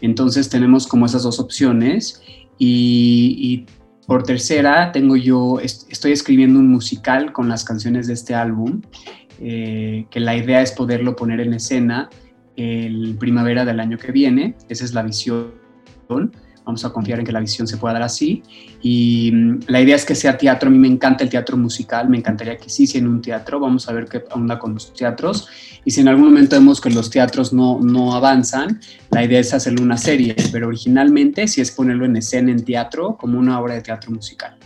Entonces 0.00 0.48
tenemos 0.48 0.86
como 0.86 1.04
esas 1.04 1.22
dos 1.22 1.38
opciones 1.38 2.22
y, 2.64 3.66
por 4.06 4.22
tercera, 4.22 4.92
tengo 4.92 5.16
yo, 5.16 5.58
estoy 5.60 6.12
escribiendo 6.12 6.58
un 6.58 6.68
musical 6.68 7.32
con 7.32 7.48
las 7.48 7.64
canciones 7.64 8.06
de 8.06 8.14
este 8.14 8.34
álbum. 8.34 8.82
eh, 9.40 10.06
que 10.10 10.20
la 10.20 10.36
idea 10.36 10.62
es 10.62 10.70
poderlo 10.70 11.16
poner 11.16 11.40
en 11.40 11.54
escena 11.54 12.08
el 12.56 13.16
primavera 13.18 13.64
del 13.64 13.80
año 13.80 13.98
que 13.98 14.12
viene. 14.12 14.54
Esa 14.68 14.84
es 14.84 14.94
la 14.94 15.02
visión. 15.02 15.50
Vamos 16.64 16.84
a 16.84 16.90
confiar 16.90 17.18
en 17.18 17.26
que 17.26 17.32
la 17.32 17.40
visión 17.40 17.66
se 17.66 17.76
pueda 17.76 17.94
dar 17.94 18.02
así. 18.02 18.42
Y 18.82 19.30
mm, 19.32 19.60
la 19.66 19.80
idea 19.80 19.96
es 19.96 20.04
que 20.04 20.14
sea 20.14 20.36
teatro. 20.38 20.68
A 20.68 20.72
mí 20.72 20.78
me 20.78 20.88
encanta 20.88 21.24
el 21.24 21.30
teatro 21.30 21.56
musical. 21.56 22.08
Me 22.08 22.18
encantaría 22.18 22.56
que 22.56 22.68
sí 22.68 22.86
sea 22.86 23.00
en 23.00 23.08
un 23.08 23.20
teatro. 23.20 23.58
Vamos 23.60 23.88
a 23.88 23.92
ver 23.92 24.06
qué 24.06 24.22
onda 24.32 24.58
con 24.58 24.74
los 24.74 24.92
teatros. 24.92 25.48
Y 25.84 25.90
si 25.90 26.00
en 26.00 26.08
algún 26.08 26.26
momento 26.26 26.56
vemos 26.56 26.80
que 26.80 26.90
los 26.90 27.10
teatros 27.10 27.52
no, 27.52 27.80
no 27.80 28.14
avanzan, 28.14 28.80
la 29.10 29.24
idea 29.24 29.40
es 29.40 29.52
hacerlo 29.52 29.82
una 29.82 29.96
serie. 29.96 30.36
Pero 30.52 30.68
originalmente 30.68 31.48
sí 31.48 31.60
es 31.60 31.70
ponerlo 31.70 32.04
en 32.04 32.16
escena 32.16 32.52
en 32.52 32.64
teatro 32.64 33.16
como 33.18 33.38
una 33.38 33.60
obra 33.60 33.74
de 33.74 33.80
teatro 33.82 34.10
musical. 34.12 34.56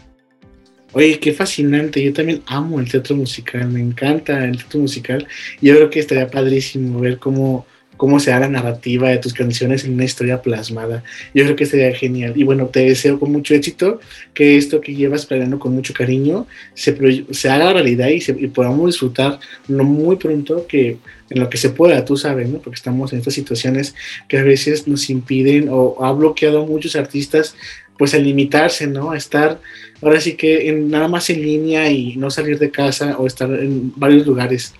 Oye, 0.93 1.19
qué 1.19 1.33
fascinante. 1.33 2.03
Yo 2.03 2.13
también 2.13 2.43
amo 2.47 2.81
el 2.81 2.91
teatro 2.91 3.17
musical. 3.17 3.69
Me 3.69 3.81
encanta 3.81 4.45
el 4.45 4.57
teatro 4.57 4.81
musical. 4.81 5.27
Yo 5.61 5.75
creo 5.75 5.91
que 5.91 6.01
estaría 6.01 6.27
padrísimo 6.29 7.01
ver 7.01 7.19
cómo 7.19 7.67
cómo 7.97 8.21
se 8.21 8.31
la 8.31 8.49
narrativa 8.49 9.09
de 9.09 9.19
tus 9.19 9.33
canciones 9.33 9.85
en 9.85 9.95
una 9.95 10.05
historia 10.05 10.43
plasmada. 10.43 11.03
Yo 11.35 11.45
creo 11.45 11.57
que 11.57 11.67
sería 11.67 11.95
genial. 11.95 12.33
Y 12.37 12.45
bueno, 12.45 12.67
te 12.67 12.81
deseo 12.81 13.19
con 13.19 13.33
mucho 13.33 13.55
éxito 13.55 14.01
que 14.35 14.57
esto 14.57 14.81
que 14.81 14.95
llevas 14.95 15.27
planeando 15.27 15.59
con 15.59 15.75
mucho 15.75 15.95
cariño 15.95 16.47
se, 16.75 17.25
se 17.31 17.49
haga 17.49 17.73
realidad 17.73 18.09
y, 18.09 18.47
podamos 18.49 18.87
disfrutar 18.87 19.39
no 19.69 19.85
muy 19.85 20.17
pronto 20.17 20.67
que 20.67 20.99
en 21.31 21.41
lo 21.41 21.49
que 21.51 21.57
se 21.57 21.71
pueda, 21.71 22.05
tú 22.05 22.17
sabes, 22.17 22.49
¿no? 22.49 22.59
Porque 22.59 22.77
estamos 22.77 23.13
en 23.13 23.19
estas 23.19 23.35
situaciones 23.35 23.95
que 24.29 24.39
a 24.39 24.43
veces 24.45 24.87
nos 24.87 25.11
impiden 25.11 25.69
o 25.71 25.97
ha 26.05 26.13
bloqueado 26.13 26.63
a 26.63 26.67
muchos 26.67 26.95
artistas 26.97 27.57
pues 27.99 28.15
a 28.15 28.19
limitarse, 28.19 28.87
¿no? 28.87 29.11
A 29.11 29.17
estar 29.17 29.59
ahora 30.03 30.21
sí 30.21 30.35
que 30.35 30.69
en, 30.69 30.91
nada 30.91 31.09
más 31.09 31.31
en 31.31 31.43
línea 31.43 31.91
y 31.91 32.17
no 32.17 32.31
salir 32.31 32.59
de 32.59 32.71
casa 32.71 33.17
o 33.19 33.27
estar 33.27 33.51
en 33.51 33.93
varios 33.97 34.27
lugares. 34.27 34.75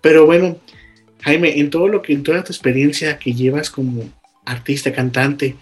Pero 0.00 0.26
bueno, 0.26 0.58
Jaime, 1.24 1.58
en 1.58 1.70
todo 1.70 1.88
lo 1.88 2.02
que, 2.02 2.12
en 2.12 2.22
toda 2.22 2.44
tu 2.44 2.52
experiencia 2.52 3.18
que 3.18 3.32
llevas 3.32 3.70
como 3.70 4.04
artista, 4.44 4.92
cantante, 4.92 5.56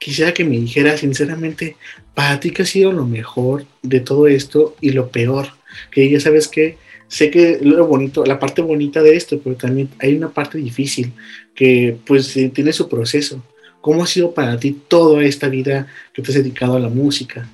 quisiera 0.00 0.34
que 0.34 0.44
me 0.44 0.58
dijeras 0.58 1.00
sinceramente, 1.00 1.76
para 2.14 2.40
ti 2.40 2.50
qué 2.50 2.62
ha 2.62 2.66
sido 2.66 2.90
lo 2.90 3.06
mejor 3.06 3.64
de 3.82 4.00
todo 4.00 4.26
esto 4.26 4.74
y 4.80 4.90
lo 4.90 5.10
peor, 5.10 5.50
que 5.92 6.10
ya 6.10 6.18
sabes 6.18 6.48
que 6.48 6.78
sé 7.06 7.30
que 7.30 7.60
lo 7.62 7.86
bonito, 7.86 8.24
la 8.24 8.40
parte 8.40 8.60
bonita 8.60 9.00
de 9.00 9.14
esto, 9.14 9.40
pero 9.40 9.54
también 9.54 9.88
hay 10.00 10.16
una 10.16 10.30
parte 10.30 10.58
difícil 10.58 11.12
que 11.54 11.96
pues 12.04 12.36
eh, 12.36 12.50
tiene 12.52 12.72
su 12.72 12.88
proceso. 12.88 13.40
¿Cómo 13.80 14.02
ha 14.02 14.06
sido 14.08 14.34
para 14.34 14.58
ti 14.58 14.76
toda 14.88 15.22
esta 15.22 15.48
vida 15.48 15.86
que 16.12 16.22
te 16.22 16.32
has 16.32 16.38
dedicado 16.38 16.74
a 16.74 16.80
la 16.80 16.88
música? 16.88 17.48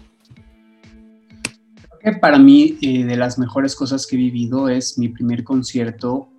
Creo 2.00 2.14
que 2.14 2.20
para 2.20 2.38
mí 2.38 2.78
eh, 2.80 3.04
de 3.04 3.16
las 3.18 3.38
mejores 3.38 3.74
cosas 3.76 4.06
que 4.06 4.16
he 4.16 4.18
vivido 4.18 4.70
es 4.70 4.96
mi 4.96 5.10
primer 5.10 5.44
concierto 5.44 6.30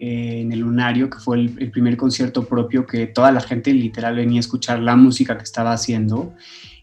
eh, 0.00 0.42
en 0.42 0.52
el 0.52 0.60
Lunario, 0.60 1.10
que 1.10 1.18
fue 1.18 1.38
el, 1.38 1.70
primer 1.70 1.96
concierto 1.96 2.46
propio 2.46 2.86
que 2.86 3.06
toda 3.06 3.32
la 3.32 3.40
gente 3.40 3.72
literal 3.72 4.14
venía 4.14 4.38
a 4.38 4.40
escuchar 4.40 4.80
la 4.80 4.94
música 4.94 5.36
que 5.36 5.42
estaba 5.42 5.72
haciendo 5.72 6.34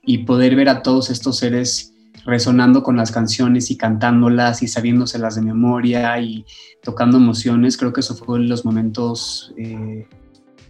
y 0.03 0.19
poder 0.19 0.55
ver 0.55 0.67
a 0.67 0.81
todos 0.81 1.09
estos 1.09 1.37
seres 1.37 1.93
resonando 2.25 2.83
con 2.83 2.97
las 2.97 3.11
canciones 3.11 3.71
y 3.71 3.77
cantándolas 3.77 4.63
y 4.63 4.67
sabiéndoselas 4.67 5.35
de 5.35 5.43
memoria 5.43 6.19
y 6.19 6.45
tocando 6.83 7.17
emociones, 7.17 7.77
creo 7.77 7.93
que 7.93 8.01
eso 8.01 8.15
fue 8.15 8.39
los 8.39 8.65
momentos 8.65 9.53
eh, 9.57 10.07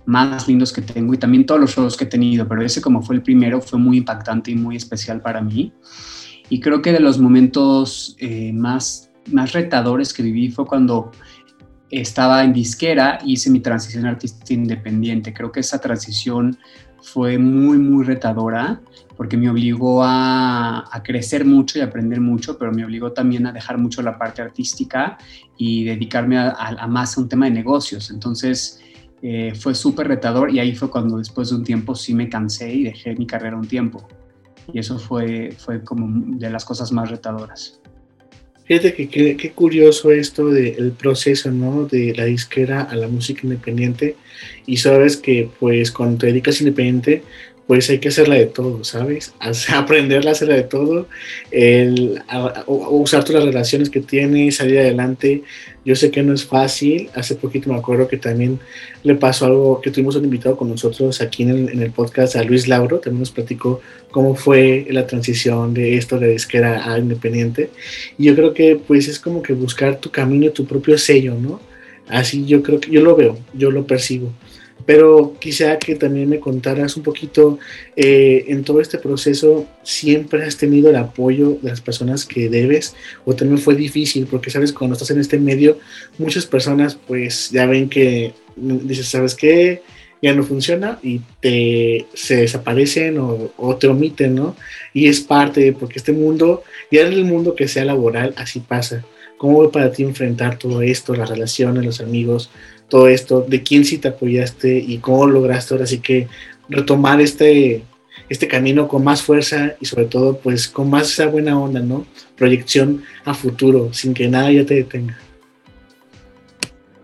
más 0.06 0.48
lindos 0.48 0.72
que 0.72 0.82
tengo 0.82 1.14
y 1.14 1.18
también 1.18 1.46
todos 1.46 1.62
los 1.62 1.72
shows 1.72 1.98
que 1.98 2.04
he 2.04 2.08
tenido, 2.08 2.48
pero 2.48 2.62
ese 2.62 2.80
como 2.80 3.02
fue 3.02 3.16
el 3.16 3.24
primero 3.24 3.60
fue 3.60 3.80
muy 3.80 3.98
impactante 3.98 4.52
y 4.52 4.56
muy 4.56 4.75
especial 4.75 5.22
para 5.22 5.42
mí. 5.42 5.74
Y 6.50 6.60
creo 6.60 6.82
que 6.82 6.92
de 6.92 7.00
los 7.00 7.18
momentos 7.18 8.16
eh, 8.20 8.54
más, 8.54 9.10
más 9.32 9.54
retadores 9.54 10.14
que 10.14 10.22
viví 10.22 10.52
fue 10.52 10.66
cuando 10.68 11.12
estaba 12.00 12.44
en 12.44 12.54
disquera 12.54 13.20
hice 13.25 13.50
mi 13.50 13.60
transición 13.60 14.06
artista 14.06 14.54
independiente. 14.54 15.34
Creo 15.34 15.52
que 15.52 15.60
esa 15.60 15.80
transición 15.80 16.58
fue 17.02 17.38
muy, 17.38 17.78
muy 17.78 18.04
retadora 18.04 18.82
porque 19.16 19.38
me 19.38 19.50
obligó 19.50 20.04
a, 20.04 20.90
crecer 21.04 21.46
mucho 21.46 21.78
y 21.78 21.82
aprender 21.82 22.20
mucho, 22.20 22.58
pero 22.58 22.72
me 22.72 22.84
obligó 22.84 23.12
también 23.12 23.46
a 23.46 23.52
dejar 23.52 23.78
mucho 23.78 24.02
la 24.02 24.18
parte 24.18 24.42
artística 24.42 25.18
y 25.58 25.84
dedicarme 25.84 26.38
a, 26.38 26.88
más 26.88 27.18
a 27.18 27.22
un 27.22 27.30
tema 27.30 27.46
de 27.46 27.52
negocios. 27.52 28.10
Entonces 28.10 28.82
eh, 29.22 29.54
fue 29.56 29.75
súper 29.75 30.08
retador 30.08 30.52
y 30.52 30.60
ahí 30.60 30.75
fue 30.75 30.90
cuando 30.90 31.18
después 31.18 31.50
de 31.50 31.56
un 31.56 31.64
tiempo 31.64 31.96
sí 31.96 32.14
me 32.14 32.28
cansé 32.28 32.74
y 32.74 32.84
dejé 32.84 33.16
mi 33.16 33.28
carrera 33.28 33.56
un 33.56 33.68
tiempo. 33.68 34.08
Y 34.74 34.80
eso 34.80 34.98
fue, 34.98 35.52
fue 35.58 35.84
como 35.84 36.08
de 36.38 36.50
las 36.50 36.66
cosas 36.66 36.92
más 36.92 37.10
retadoras. 37.10 37.80
Fíjate 38.65 38.93
que 38.95 39.38
qué 39.38 39.51
curioso 39.51 40.12
esto 40.12 40.50
del 40.50 40.91
proceso, 40.91 41.51
¿no? 41.51 41.86
De 41.86 42.13
la 42.15 42.25
disquera 42.25 42.81
a 42.81 42.95
la 42.95 43.07
música 43.07 43.41
independiente. 43.43 44.15
Y 44.65 44.77
sabes 44.77 45.17
que, 45.17 45.50
pues, 45.60 45.91
cuando 45.91 46.17
te 46.17 46.27
dedicas 46.27 46.62
independiente, 46.62 47.22
pues 47.67 47.89
hay 47.89 48.00
que 48.00 48.10
hacerla 48.10 48.36
de 48.36 48.45
todo, 48.45 48.84
¿sabes? 48.84 49.34
Aprenderla 49.74 50.31
a 50.31 50.34
hacerla 50.34 50.55
de 50.55 50.63
todo, 50.63 51.07
el, 51.51 52.22
usar 52.67 53.24
todas 53.24 53.43
las 53.43 53.53
relaciones 53.53 53.89
que 53.89 54.01
tienes, 54.01 54.57
salir 54.57 54.79
adelante. 54.79 55.43
Yo 55.86 55.96
sé 55.96 56.10
que 56.10 56.24
no 56.24 56.34
es 56.34 56.44
fácil. 56.44 57.10
Hace 57.13 57.36
poquito 57.36 57.72
me 57.72 57.77
acuerdo 57.77 58.08
que 58.08 58.18
también 58.18 58.60
le 59.04 59.15
pasó 59.15 59.46
algo 59.46 59.82
que 59.82 59.92
tuvimos 59.92 60.15
un 60.15 60.25
invitado 60.25 60.58
con 60.58 60.70
nosotros 60.70 61.22
aquí 61.22 61.44
en 61.44 61.82
el, 61.82 61.92
podcast, 61.92 62.36
a 62.36 62.44
Luis 62.44 62.68
Lauro. 62.68 63.00
También 63.00 63.20
nos 63.20 63.32
platicó 63.32 63.82
cómo 64.12 64.36
fue 64.36 64.88
la 64.89 65.06
transición 65.06 65.74
de 65.74 65.96
esto 65.96 66.18
de 66.20 66.30
disquera 66.30 66.92
a 66.92 66.98
independiente. 66.98 67.70
Y 68.18 68.25
yo 68.25 68.36
creo 68.36 68.54
que 68.54 68.75
pues 68.75 69.08
es 69.08 69.20
como 69.20 69.44
que 69.44 69.54
buscar 69.54 70.00
tu 70.00 70.10
camino, 70.10 70.51
tu 70.51 70.65
propio 70.65 70.98
sello, 70.98 71.36
¿no? 71.36 71.62
Así 72.08 72.46
yo 72.46 72.62
creo 72.63 72.80
que 72.80 72.92
yo 72.92 73.01
lo 73.01 73.15
veo, 73.15 73.38
yo 73.54 73.72
lo 73.72 73.86
percibo 73.86 74.32
pero 74.86 75.36
quisiera 75.39 75.79
que 75.79 75.96
también 75.96 76.29
me 76.29 76.39
contaras 76.39 76.96
un 76.96 77.03
poquito 77.03 77.58
eh, 77.96 78.46
en 78.50 78.63
todo 78.63 78.82
este 78.82 78.98
proceso, 78.98 79.67
¿siempre 79.84 80.44
has 80.44 80.58
tenido 80.58 80.89
el 80.89 80.96
apoyo 80.96 81.58
de 81.62 81.70
las 81.70 81.82
personas 81.82 82.25
que 82.25 82.50
debes 82.50 82.96
o 83.25 83.34
también 83.34 83.58
fue 83.60 83.75
difícil? 83.75 84.27
Porque 84.27 84.51
sabes, 84.51 84.74
cuando 84.74 84.94
estás 84.94 85.12
en 85.12 85.20
este 85.20 85.39
medio, 85.39 85.79
muchas 86.17 86.46
personas 86.46 86.98
pues 87.08 87.50
ya 87.50 87.65
ven 87.65 87.89
que 87.89 88.34
dices, 88.55 89.08
¿sabes 89.08 89.34
qué? 89.34 89.82
Ya 90.22 90.34
no 90.34 90.44
funciona 90.44 91.00
y 91.03 91.22
te, 91.39 92.05
se 92.13 92.38
desaparecen 92.38 93.17
o, 93.20 93.51
o 93.58 93.75
te 93.75 93.88
omiten, 93.88 94.36
¿no? 94.36 94.55
Y 94.94 95.08
es 95.08 95.20
parte, 95.20 95.74
porque 95.74 96.00
este 96.00 96.13
mundo, 96.13 96.63
ya 96.91 97.01
en 97.01 97.13
el 97.13 97.25
mundo 97.25 97.55
que 97.55 97.67
sea 97.67 97.86
laboral, 97.86 98.34
así 98.38 98.60
pasa. 98.60 99.03
¿Cómo 99.38 99.58
fue 99.58 99.72
para 99.72 99.91
ti 99.91 100.03
enfrentar 100.03 100.58
todo 100.58 100.82
esto, 100.82 101.13
las 101.13 101.29
relaciones, 101.29 101.84
los 101.84 102.00
amigos, 102.00 102.50
todo 102.89 103.08
esto, 103.08 103.42
de 103.42 103.63
quién 103.63 103.86
sí 103.86 103.98
te 103.98 104.10
apoyaste 104.10 104.77
y 104.77 104.98
cómo 105.00 105.25
lograste 105.27 105.74
ahora 105.74 105.88
sí 105.88 106.00
que 106.00 106.27
retomar 106.70 107.20
este, 107.22 107.84
este 108.30 108.48
camino 108.48 108.88
con 108.88 109.04
más 109.04 109.22
fuerza 109.22 109.75
y 109.80 109.86
sobre 109.86 110.06
todo 110.06 110.38
pues 110.38 110.68
con 110.68 110.89
más 110.89 111.12
esa 111.12 111.27
buena 111.27 111.60
onda, 111.60 111.80
¿no? 111.80 112.06
Proyección 112.36 113.04
a 113.24 113.34
futuro, 113.34 113.94
sin 113.94 114.13
que 114.13 114.27
nada 114.27 114.51
ya 114.51 114.65
te 114.65 114.75
detenga. 114.75 115.18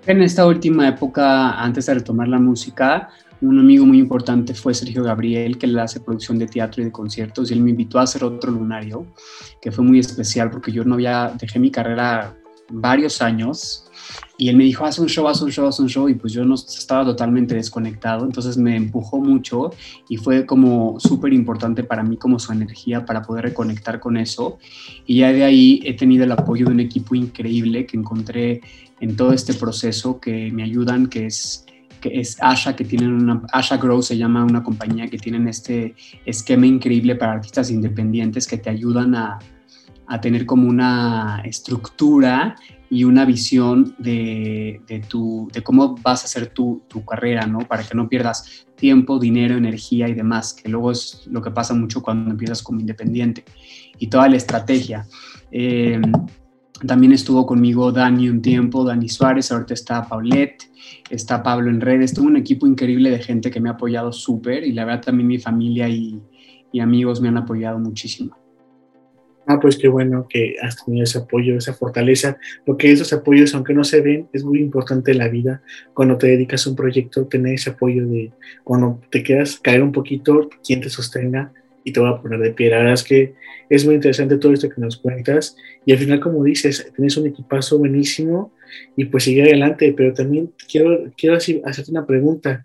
En 0.08 0.22
esta 0.22 0.48
última 0.48 0.88
época, 0.88 1.62
antes 1.62 1.86
de 1.86 1.94
retomar 1.94 2.28
la 2.28 2.40
música, 2.40 3.10
un 3.42 3.60
amigo 3.60 3.86
muy 3.86 4.00
importante 4.00 4.54
fue 4.54 4.74
Sergio 4.74 5.04
Gabriel, 5.04 5.58
que 5.58 5.68
le 5.68 5.80
hace 5.80 6.00
producción 6.00 6.38
de 6.38 6.48
teatro 6.48 6.82
y 6.82 6.86
de 6.86 6.92
conciertos, 6.92 7.50
y 7.50 7.54
él 7.54 7.62
me 7.62 7.72
invitó 7.72 8.00
a 8.00 8.04
hacer 8.04 8.24
otro 8.24 8.52
lunario, 8.52 9.06
que 9.62 9.72
fue 9.72 9.84
muy 9.84 10.00
especial 10.00 10.50
porque 10.50 10.72
yo 10.72 10.84
no 10.84 10.96
había, 10.96 11.34
dejé 11.40 11.60
mi 11.60 11.72
carrera 11.72 12.36
varios 12.70 13.22
años 13.22 13.91
y 14.38 14.50
él 14.50 14.58
me 14.58 14.64
dijo, 14.64 14.86
haz 14.86 14.98
un 15.00 15.08
show, 15.08 15.28
haz 15.28 15.42
un 15.42 15.52
show, 15.52 15.68
haz 15.68 15.80
un 15.80 15.88
show, 15.88 16.10
y 16.10 16.16
pues 16.16 16.34
yo 16.34 16.44
no 16.46 16.56
estaba 16.56 17.06
totalmente 17.06 17.56
desconectado, 17.56 18.26
entonces 18.26 18.58
me 18.58 18.76
empujó 18.76 19.20
mucho 19.20 19.72
y 20.10 20.18
fue 20.18 20.46
como 20.46 21.00
súper 21.00 21.34
importante 21.34 21.84
para 21.84 22.04
mí 22.04 22.18
como 22.18 22.40
su 22.40 22.52
energía 22.52 23.06
para 23.06 23.22
poder 23.22 23.46
reconectar 23.46 24.00
con 24.00 24.18
eso. 24.18 24.58
Y 25.06 25.18
ya 25.18 25.32
de 25.32 25.44
ahí 25.44 25.82
he 25.84 25.94
tenido 25.94 26.24
el 26.24 26.32
apoyo 26.32 26.66
de 26.66 26.72
un 26.72 26.80
equipo 26.80 27.16
increíble 27.16 27.86
que 27.86 27.98
encontré 27.98 28.62
en 29.00 29.16
todo 29.16 29.34
este 29.34 29.54
proceso 29.54 30.20
que 30.20 30.52
me 30.52 30.64
ayudan, 30.64 31.08
que 31.08 31.26
es 31.28 31.66
que 32.02 32.20
es 32.20 32.38
Asha, 32.42 32.76
que 32.76 32.84
tienen 32.84 33.12
una, 33.12 33.44
Asha 33.54 33.78
Grow 33.78 34.02
se 34.02 34.18
llama 34.18 34.44
una 34.44 34.64
compañía 34.64 35.08
que 35.08 35.18
tienen 35.18 35.48
este 35.48 35.96
esquema 36.26 36.66
increíble 36.66 37.16
para 37.16 37.34
artistas 37.34 37.70
independientes 37.70 38.48
que 38.48 38.58
te 38.58 38.72
ayudan 38.72 39.14
a, 39.14 39.38
a 40.08 40.20
tener 40.20 40.46
como 40.46 40.68
una 40.68 41.42
estructura 41.46 42.56
y 42.92 43.06
una 43.06 43.24
visión 43.24 43.96
de, 44.00 44.82
de, 44.86 45.00
tu, 45.00 45.48
de 45.54 45.64
cómo 45.64 45.96
vas 46.04 46.24
a 46.24 46.26
hacer 46.26 46.48
tu, 46.48 46.84
tu, 46.90 47.06
carrera, 47.06 47.48
¿no? 47.48 47.60
Para 47.60 47.84
que 47.84 47.96
no 47.96 48.10
pierdas 48.10 48.68
tiempo, 48.76 49.18
dinero, 49.18 49.56
energía 49.56 50.10
y 50.10 50.14
demás, 50.14 50.54
que 50.54 50.68
luego 50.68 50.92
es 50.92 51.26
lo 51.32 51.42
que 51.42 51.52
pasa 51.52 51.74
mucho 51.74 52.02
cuando 52.02 52.32
empiezas 52.32 52.62
como 52.62 52.82
independiente. 52.82 53.46
Y 53.98 54.08
toda 54.08 54.28
la 54.28 54.36
estrategia. 54.36 55.08
Eh, 55.54 56.02
también 56.86 57.14
estuvo 57.14 57.46
conmigo 57.46 57.94
Dani 57.94 58.28
un 58.28 58.42
tiempo, 58.42 58.84
Dani 58.84 59.08
Suárez, 59.08 59.54
ahorita 59.54 59.74
está 59.74 60.06
Paulette, 60.06 60.70
está 61.10 61.42
Pablo 61.42 61.70
en 61.70 61.80
redes, 61.80 62.14
tuve 62.14 62.28
un 62.28 62.36
equipo 62.36 62.68
increíble 62.68 63.10
de 63.10 63.20
gente 63.20 63.50
que 63.52 63.62
me 63.62 63.70
ha 63.70 63.74
apoyado 63.74 64.12
súper 64.12 64.66
y 64.66 64.74
la 64.74 64.84
verdad 64.84 65.04
también 65.04 65.28
mi 65.28 65.40
familia 65.40 65.88
y 65.88 66.22
amigos 66.82 67.22
me 67.22 67.30
han 67.30 67.38
apoyado 67.38 67.80
muchísimo. 67.80 68.41
Ah, 69.48 69.60
pues 69.60 69.78
qué 69.78 69.88
bueno 69.88 70.28
que 70.30 70.56
has 70.62 70.84
tenido 70.86 71.04
ese 71.04 71.18
apoyo, 71.18 71.58
esa 71.58 71.74
fortaleza, 71.74 72.38
porque 72.66 72.92
esos 72.92 73.12
apoyos, 73.12 73.54
aunque 73.56 73.74
no 73.74 73.84
se 73.84 74.02
ven, 74.02 74.30
es 74.34 74.44
muy 74.44 74.60
importante 74.60 75.12
en 75.12 75.18
la 75.18 75.30
vida. 75.30 75.64
Cuando 75.94 76.18
te 76.18 76.28
dedicas 76.28 76.66
a 76.66 76.70
un 76.70 76.76
proyecto, 76.76 77.28
tener 77.28 77.56
ese 77.56 77.72
apoyo 77.72 78.06
de 78.08 78.32
cuando 78.64 79.02
te 79.10 79.24
quedas 79.24 79.60
caer 79.60 79.82
un 79.84 79.92
poquito, 79.92 80.50
quien 80.64 80.82
te 80.82 80.90
sostenga 80.90 81.52
y 81.84 81.92
te 81.92 82.00
va 82.00 82.12
a 82.12 82.22
poner 82.22 82.40
de 82.40 82.52
pie. 82.52 82.70
La 82.70 82.78
verdad 82.78 82.94
es 82.94 83.04
que 83.04 83.34
es 83.70 83.86
muy 83.86 83.96
interesante 83.96 84.38
todo 84.38 84.54
esto 84.54 84.70
que 84.70 84.80
nos 84.80 84.98
cuentas 84.98 85.58
y 85.86 85.92
al 85.92 85.98
final, 85.98 86.20
como 86.20 86.44
dices, 86.44 86.92
tienes 86.96 87.18
un 87.18 87.28
equipazo 87.28 87.80
buenísimo 87.80 88.54
y 88.96 89.06
pues 89.06 89.24
sigue 89.24 89.44
adelante, 89.44 89.94
pero 89.98 90.14
también 90.14 90.54
quiero, 90.70 91.12
quiero 91.18 91.36
hacerte 91.36 91.92
una 91.92 92.06
pregunta. 92.06 92.64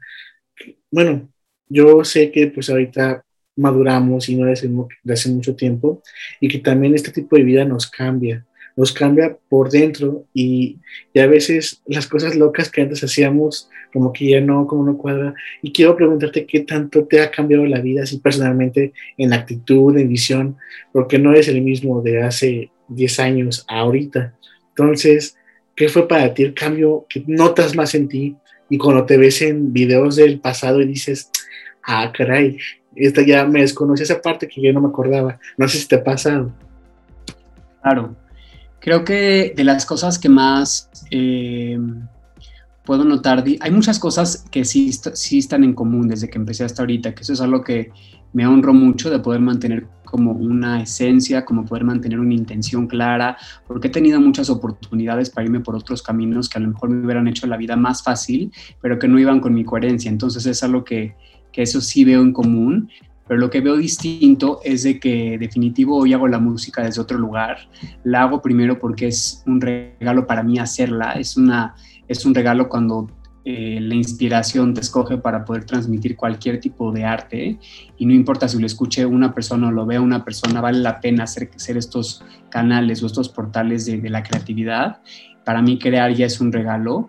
Bueno, 0.91 1.29
yo 1.69 2.05
sé 2.05 2.31
que 2.31 2.49
pues 2.49 2.71
ahorita 2.71 3.26
maduramos 3.57 4.29
y 4.29 4.37
no 4.37 4.47
de 4.47 5.13
hace 5.13 5.31
mucho 5.31 5.57
tiempo 5.57 6.03
y 6.41 6.49
que 6.49 6.59
también 6.59 6.95
este 6.95 7.11
tipo 7.11 7.37
de 7.37 7.43
vida 7.43 7.65
nos 7.65 7.91
cambia, 7.91 8.47
nos 8.77 8.93
cambia 8.93 9.37
por 9.49 9.71
dentro 9.71 10.27
y, 10.35 10.79
y, 11.13 11.21
a 11.21 11.27
veces 11.27 11.83
las 11.87 12.07
cosas 12.07 12.37
locas 12.37 12.71
que 12.71 12.83
antes 12.83 13.03
hacíamos 13.03 13.69
como 13.97 14.13
que 14.13 14.29
ya 14.29 14.41
no, 14.43 14.67
como 14.67 14.85
no 14.85 14.99
cuadra. 14.99 15.35
Y 15.63 15.73
quiero 15.73 15.97
preguntarte 15.97 16.45
qué 16.45 16.61
tanto 16.61 17.07
te 17.07 17.21
ha 17.21 17.31
cambiado 17.31 17.65
la 17.65 17.81
vida 17.81 18.03
así 18.03 18.19
personalmente 18.19 18.93
en 19.17 19.33
actitud, 19.33 19.97
en 19.97 20.09
visión, 20.09 20.57
porque 20.93 21.19
no 21.19 21.33
eres 21.33 21.49
el 21.49 21.63
mismo 21.63 22.03
de 22.03 22.23
hace 22.23 22.71
10 22.89 23.21
años 23.21 23.65
a 23.69 23.81
ahorita. 23.81 24.35
Entonces, 24.69 25.39
¿qué 25.75 25.89
fue 25.89 26.07
para 26.07 26.35
ti 26.35 26.43
el 26.43 26.53
cambio 26.53 27.07
que 27.09 27.25
notas 27.27 27.75
más 27.75 27.95
en 27.95 28.09
ti? 28.09 28.37
Y 28.69 28.77
cuando 28.77 29.07
te 29.07 29.17
ves 29.17 29.41
en 29.41 29.73
videos 29.73 30.17
del 30.17 30.41
pasado 30.41 30.83
y 30.83 30.87
dices, 30.87 31.31
ah, 31.87 32.13
caray, 32.13 32.59
esta 32.95 33.23
ya 33.23 33.45
me 33.47 33.61
desconocí 33.61 34.03
esa 34.03 34.21
parte 34.21 34.49
que 34.49 34.61
yo 34.61 34.73
no 34.73 34.81
me 34.81 34.89
acordaba. 34.89 35.39
No 35.57 35.69
sé 35.69 35.79
si 35.79 35.89
te 35.89 35.97
ha 35.97 36.05
pasado. 36.05 36.53
Claro. 37.83 38.17
Creo 38.81 39.05
que 39.05 39.53
de 39.57 39.65
las 39.65 39.85
cosas 39.85 40.19
que 40.19 40.29
más 40.29 40.91
eh, 41.11 41.79
puedo 42.85 43.05
notar, 43.05 43.45
hay 43.61 43.71
muchas 43.71 43.99
cosas 43.99 44.45
que 44.51 44.65
sí, 44.65 44.93
sí 44.93 45.39
están 45.39 45.65
en 45.65 45.75
común 45.75 46.09
desde 46.09 46.31
que 46.31 46.39
empecé 46.39 46.65
hasta 46.65 46.83
ahorita, 46.83 47.15
que 47.15 47.23
eso 47.23 47.33
es 47.33 47.41
algo 47.41 47.63
que 47.63 47.91
me 48.33 48.47
honro 48.47 48.73
mucho 48.73 49.11
de 49.11 49.19
poder 49.19 49.41
mantener 49.41 49.87
como 50.05 50.33
una 50.33 50.81
esencia, 50.83 51.45
como 51.45 51.65
poder 51.65 51.85
mantener 51.85 52.21
una 52.21 52.35
intención 52.35 52.87
clara, 52.87 53.37
porque 53.67 53.89
he 53.89 53.91
tenido 53.91 54.21
muchas 54.21 54.49
oportunidades 54.51 55.31
para 55.31 55.47
irme 55.47 55.61
por 55.61 55.75
otros 55.75 56.01
caminos 56.03 56.49
que 56.49 56.59
a 56.59 56.61
lo 56.61 56.69
mejor 56.69 56.91
me 56.91 57.05
hubieran 57.05 57.27
hecho 57.27 57.47
la 57.47 57.57
vida 57.57 57.77
más 57.77 58.05
fácil, 58.05 58.53
pero 58.81 58.99
que 58.99 59.09
no 59.09 59.19
iban 59.19 59.41
con 59.41 59.53
mi 59.53 59.65
coherencia. 59.65 60.09
Entonces 60.09 60.47
es 60.47 60.63
algo 60.63 60.85
que, 60.85 61.17
que 61.57 61.63
eso 61.63 61.81
sí 61.81 62.05
veo 62.05 62.21
en 62.21 62.35
común, 62.35 62.91
pero 63.27 63.41
lo 63.41 63.49
que 63.49 63.63
veo 63.63 63.79
distinto 63.79 64.61
es 64.63 64.83
de 64.83 65.01
que 65.01 65.39
definitivo 65.39 65.97
hoy 65.97 66.13
hago 66.13 66.29
la 66.29 66.39
música 66.39 66.83
desde 66.83 67.01
otro 67.01 67.17
lugar. 67.17 67.57
La 68.05 68.25
hago 68.25 68.43
primero 68.43 68.79
porque 68.79 69.07
es 69.07 69.43
un 69.47 69.59
regalo 69.63 70.27
para 70.27 70.43
mí 70.43 70.59
hacerla, 70.59 71.13
es, 71.13 71.39
una, 71.39 71.75
es 72.09 72.27
un 72.27 72.35
regalo 72.35 72.69
cuando 72.69 73.11
eh, 73.47 73.79
la 73.81 73.95
inspiración 73.95 74.75
te 74.75 74.83
escoge 74.83 75.17
para 75.17 75.47
poder 75.47 75.65
transmitir 75.65 76.15
cualquier 76.15 76.61
tipo 76.61 76.93
de 76.93 77.05
arte 77.07 77.59
y 77.97 78.05
no 78.05 78.13
importa 78.13 78.49
si 78.49 78.59
lo 78.61 78.67
escuche 78.67 79.07
una 79.07 79.33
persona 79.33 79.69
o 79.69 79.71
lo 79.71 79.87
vea 79.87 80.03
una 80.03 80.27
persona, 80.27 80.61
vale 80.61 80.81
la 80.81 81.01
pena 81.01 81.25
hacer, 81.25 81.49
estos 81.79 82.23
canales 82.51 83.03
o 83.03 83.07
estos 83.07 83.31
portales 83.31 83.87
de 83.87 84.11
la 84.11 84.23
creatividad. 84.23 85.01
Para 85.43 85.63
mí 85.63 85.79
crear 85.79 86.13
ya 86.13 86.27
es 86.27 86.39
un 86.39 86.53
regalo 86.53 87.09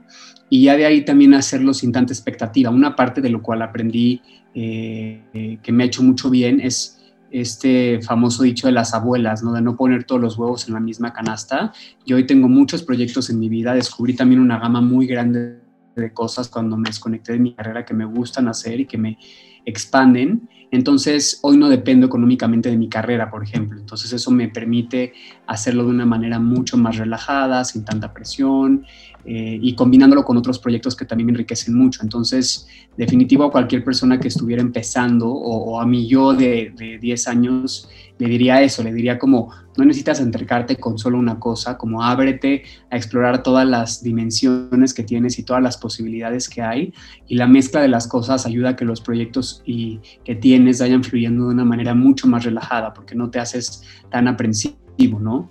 y 0.50 0.64
ya 0.64 0.78
de 0.78 0.86
ahí 0.86 1.04
también 1.04 1.34
hacerlo 1.34 1.74
sin 1.74 1.92
tanta 1.92 2.14
expectativa. 2.14 2.70
Una 2.70 2.96
parte 2.96 3.22
de 3.22 3.30
lo 3.30 3.42
cual 3.42 3.62
aprendí 3.62 4.22
eh, 4.54 5.60
que 5.62 5.72
me 5.72 5.84
ha 5.84 5.88
hecho 5.88 6.04
mucho 6.04 6.30
bien 6.30 6.60
es 6.62 6.98
este 7.30 8.02
famoso 8.02 8.44
dicho 8.44 8.68
de 8.68 8.74
las 8.74 8.94
abuelas, 8.94 9.44
¿no? 9.44 9.52
de 9.54 9.62
no 9.62 9.76
poner 9.76 10.06
todos 10.06 10.22
los 10.22 10.38
huevos 10.38 10.68
en 10.68 10.74
la 10.74 10.80
misma 10.80 11.14
canasta. 11.14 11.74
Yo 12.06 12.16
hoy 12.16 12.26
tengo 12.26 12.48
muchos 12.48 12.84
proyectos 12.84 13.30
en 13.30 13.40
mi 13.40 13.50
vida, 13.50 13.74
descubrí 13.74 14.16
también 14.16 14.40
una 14.40 14.60
gama 14.60 14.82
muy 14.82 15.08
grande 15.08 15.60
de 15.96 16.14
cosas 16.14 16.48
cuando 16.48 16.78
me 16.78 16.90
desconecté 16.90 17.34
de 17.34 17.40
mi 17.40 17.54
carrera 17.54 17.84
que 17.84 17.94
me 17.94 18.06
gustan 18.06 18.48
hacer 18.48 18.80
y 18.80 18.86
que 18.86 18.98
me 18.98 19.18
expanden. 19.66 20.48
Entonces, 20.72 21.40
hoy 21.44 21.58
no 21.58 21.70
dependo 21.70 22.06
económicamente 22.06 22.70
de 22.70 22.78
mi 22.78 22.88
carrera, 22.88 23.30
por 23.30 23.44
ejemplo. 23.44 23.80
Entonces, 23.80 24.14
eso 24.14 24.32
me 24.32 24.48
permite 24.48 25.14
hacerlo 25.46 25.84
de 25.86 25.92
una 25.92 26.06
manera 26.06 26.40
mucho 26.40 26.78
más 26.78 26.98
relajada, 26.98 27.64
sin 27.64 27.84
tanta 27.84 28.14
presión 28.14 28.86
eh, 29.28 29.60
y 29.62 29.76
combinándolo 29.76 30.24
con 30.24 30.38
otros 30.38 30.58
proyectos 30.58 30.96
que 30.96 31.06
también 31.06 31.30
enriquecen 31.30 31.78
mucho. 31.78 32.02
Entonces, 32.02 32.66
definitivo 32.96 33.44
a 33.44 33.52
cualquier 33.52 33.84
persona 33.84 34.20
que 34.20 34.30
estuviera 34.30 34.62
empezando 34.62 35.30
o, 35.30 35.80
a 35.80 35.86
mí 35.86 36.08
yo 36.08 36.34
de, 36.34 36.74
de 36.78 36.98
10 36.98 37.28
años, 37.28 37.90
le 38.18 38.28
diría 38.28 38.62
eso, 38.62 38.84
le 38.84 38.94
diría 38.94 39.20
como, 39.20 39.52
no 39.78 39.86
necesitas 39.86 40.20
acercarte 40.20 40.78
con 40.78 40.98
solo 40.98 41.20
una 41.20 41.40
cosa, 41.40 41.78
como 41.78 42.04
ábrete 42.04 42.64
a 42.90 42.98
explorar 42.98 43.44
todas 43.44 43.68
las 43.68 44.02
dimensiones 44.02 44.94
que 44.94 45.04
tienes 45.04 45.38
y 45.38 45.44
todas 45.44 45.62
las 45.62 45.78
posibilidades 45.78 46.50
que 46.50 46.64
hay. 46.64 46.94
Y 47.28 47.36
la 47.36 47.48
mezcla 47.48 47.82
de 47.82 47.88
las 47.88 48.08
cosas 48.08 48.46
ayuda 48.46 48.70
a 48.70 48.76
que 48.76 48.86
los 48.86 49.02
proyectos 49.02 49.62
y, 49.66 50.00
que 50.24 50.36
tienes 50.36 50.80
vayan 50.80 51.04
fluyendo 51.04 51.48
de 51.48 51.54
una 51.54 51.66
manera 51.66 51.94
mucho 51.94 52.28
más 52.28 52.44
relajada, 52.44 52.94
porque 52.94 53.14
no 53.14 53.30
te 53.30 53.40
haces 53.40 53.84
tan 54.10 54.28
aprensivo, 54.28 55.20
¿no? 55.20 55.50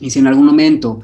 Y 0.00 0.10
si 0.10 0.20
en 0.20 0.26
algún 0.26 0.46
momento 0.46 1.00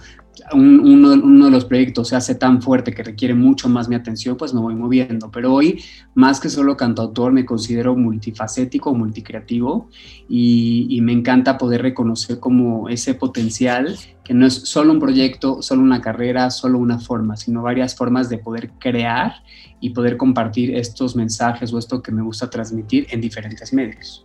uno, 0.52 1.44
de 1.44 1.50
los 1.50 1.64
proyectos 1.64 2.08
se 2.08 2.16
hace 2.16 2.34
tan 2.34 2.62
fuerte 2.62 2.92
que 2.92 3.02
requiere 3.02 3.34
mucho 3.34 3.68
más 3.68 3.88
mi 3.88 3.94
atención, 3.94 4.36
pues 4.36 4.54
me 4.54 4.60
voy 4.60 4.74
moviendo. 4.74 5.30
Pero 5.30 5.54
hoy, 5.54 5.82
más 6.14 6.40
que 6.40 6.48
solo 6.48 6.76
cantautor, 6.76 7.32
me 7.32 7.44
considero 7.44 7.96
multifacético, 7.96 8.94
multicreativo 8.94 9.88
y, 10.28 10.86
y 10.90 11.00
me 11.00 11.12
encanta 11.12 11.58
poder 11.58 11.82
reconocer 11.82 12.38
como 12.38 12.88
ese 12.88 13.14
potencial 13.14 13.96
que 14.24 14.34
no 14.34 14.46
es 14.46 14.54
solo 14.54 14.92
un 14.92 15.00
proyecto, 15.00 15.60
solo 15.60 15.82
una 15.82 16.00
carrera, 16.00 16.50
solo 16.50 16.78
una 16.78 17.00
forma, 17.00 17.36
sino 17.36 17.62
varias 17.62 17.96
formas 17.96 18.28
de 18.28 18.38
poder 18.38 18.70
crear 18.78 19.42
y 19.80 19.90
poder 19.90 20.16
compartir 20.16 20.76
estos 20.76 21.16
mensajes 21.16 21.72
o 21.72 21.78
esto 21.78 22.02
que 22.02 22.12
me 22.12 22.22
gusta 22.22 22.48
transmitir 22.48 23.06
en 23.10 23.20
diferentes 23.20 23.72
medios. 23.72 24.24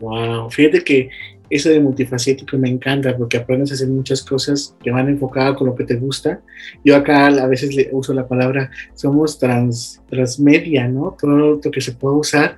Wow, 0.00 0.50
fíjate 0.50 0.82
que 0.82 1.10
eso 1.50 1.68
de 1.68 1.80
multifacético 1.80 2.56
me 2.56 2.70
encanta 2.70 3.16
porque 3.16 3.36
aprendes 3.36 3.72
a 3.72 3.74
hacer 3.74 3.88
muchas 3.88 4.22
cosas 4.22 4.76
que 4.82 4.90
van 4.90 5.08
enfocadas 5.08 5.56
con 5.56 5.66
lo 5.66 5.74
que 5.74 5.84
te 5.84 5.96
gusta. 5.96 6.40
Yo 6.84 6.96
acá 6.96 7.26
a 7.26 7.46
veces 7.46 7.74
le 7.74 7.88
uso 7.92 8.14
la 8.14 8.28
palabra, 8.28 8.70
somos 8.94 9.38
trans, 9.38 10.00
transmedia, 10.08 10.86
¿no? 10.88 11.16
Todo 11.20 11.36
lo 11.36 11.60
que 11.60 11.80
se 11.80 11.92
puede 11.92 12.16
usar 12.16 12.56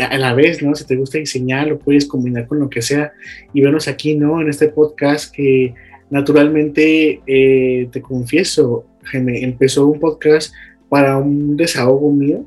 a 0.00 0.18
la 0.18 0.34
vez, 0.34 0.62
¿no? 0.62 0.74
Si 0.74 0.84
te 0.84 0.96
gusta 0.96 1.18
diseñar, 1.18 1.68
lo 1.68 1.78
puedes 1.78 2.06
combinar 2.06 2.46
con 2.46 2.58
lo 2.58 2.68
que 2.68 2.82
sea. 2.82 3.12
Y 3.52 3.60
vernos 3.60 3.88
aquí, 3.88 4.16
¿no? 4.16 4.40
En 4.40 4.48
este 4.48 4.68
podcast 4.68 5.34
que 5.34 5.74
naturalmente, 6.10 7.20
eh, 7.26 7.88
te 7.90 8.02
confieso, 8.02 8.86
Gene, 9.04 9.42
empezó 9.44 9.86
un 9.86 10.00
podcast 10.00 10.52
para 10.88 11.16
un 11.16 11.56
desahogo 11.56 12.12
mío 12.12 12.44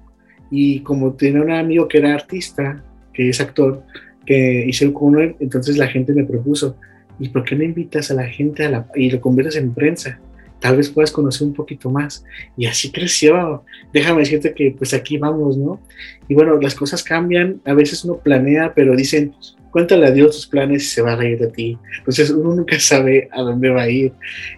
y 0.51 0.81
como 0.81 1.13
tenía 1.13 1.41
un 1.41 1.51
amigo 1.51 1.87
que 1.87 1.97
era 1.97 2.13
artista, 2.13 2.83
que 3.11 3.29
es 3.29 3.41
actor, 3.41 3.83
que 4.25 4.65
hice 4.67 4.91
con 4.91 5.19
él, 5.19 5.35
entonces 5.39 5.77
la 5.77 5.87
gente 5.87 6.13
me 6.13 6.23
propuso, 6.23 6.77
¿y 7.19 7.29
por 7.29 7.43
qué 7.43 7.55
no 7.55 7.63
invitas 7.63 8.11
a 8.11 8.15
la 8.15 8.27
gente 8.27 8.65
a 8.65 8.69
la, 8.69 8.87
y 8.95 9.09
lo 9.09 9.21
conviertes 9.21 9.55
en 9.55 9.73
prensa? 9.73 10.19
Tal 10.59 10.77
vez 10.77 10.89
puedas 10.89 11.11
conocer 11.11 11.45
un 11.45 11.53
poquito 11.53 11.91
más. 11.91 12.25
Y 12.57 12.65
así 12.65 12.91
creció. 12.91 13.63
Déjame 13.93 14.21
decirte 14.21 14.53
que 14.53 14.71
pues 14.71 14.93
aquí 14.93 15.17
vamos, 15.17 15.57
¿no? 15.57 15.81
Y 16.27 16.33
bueno, 16.33 16.59
las 16.59 16.73
cosas 16.73 17.03
cambian, 17.03 17.61
a 17.65 17.73
veces 17.73 18.03
uno 18.03 18.17
planea, 18.17 18.73
pero 18.73 18.95
dicen, 18.95 19.33
cuéntale 19.69 20.07
a 20.07 20.11
Dios 20.11 20.35
tus 20.35 20.47
planes 20.47 20.83
y 20.83 20.87
se 20.87 21.01
va 21.01 21.13
a 21.13 21.15
reír 21.17 21.37
de 21.37 21.47
ti. 21.47 21.77
Entonces 21.99 22.31
uno 22.31 22.55
nunca 22.55 22.79
sabe 22.79 23.27
a 23.31 23.41
dónde 23.41 23.69
va 23.69 23.83
a 23.83 23.89
ir. 23.89 24.13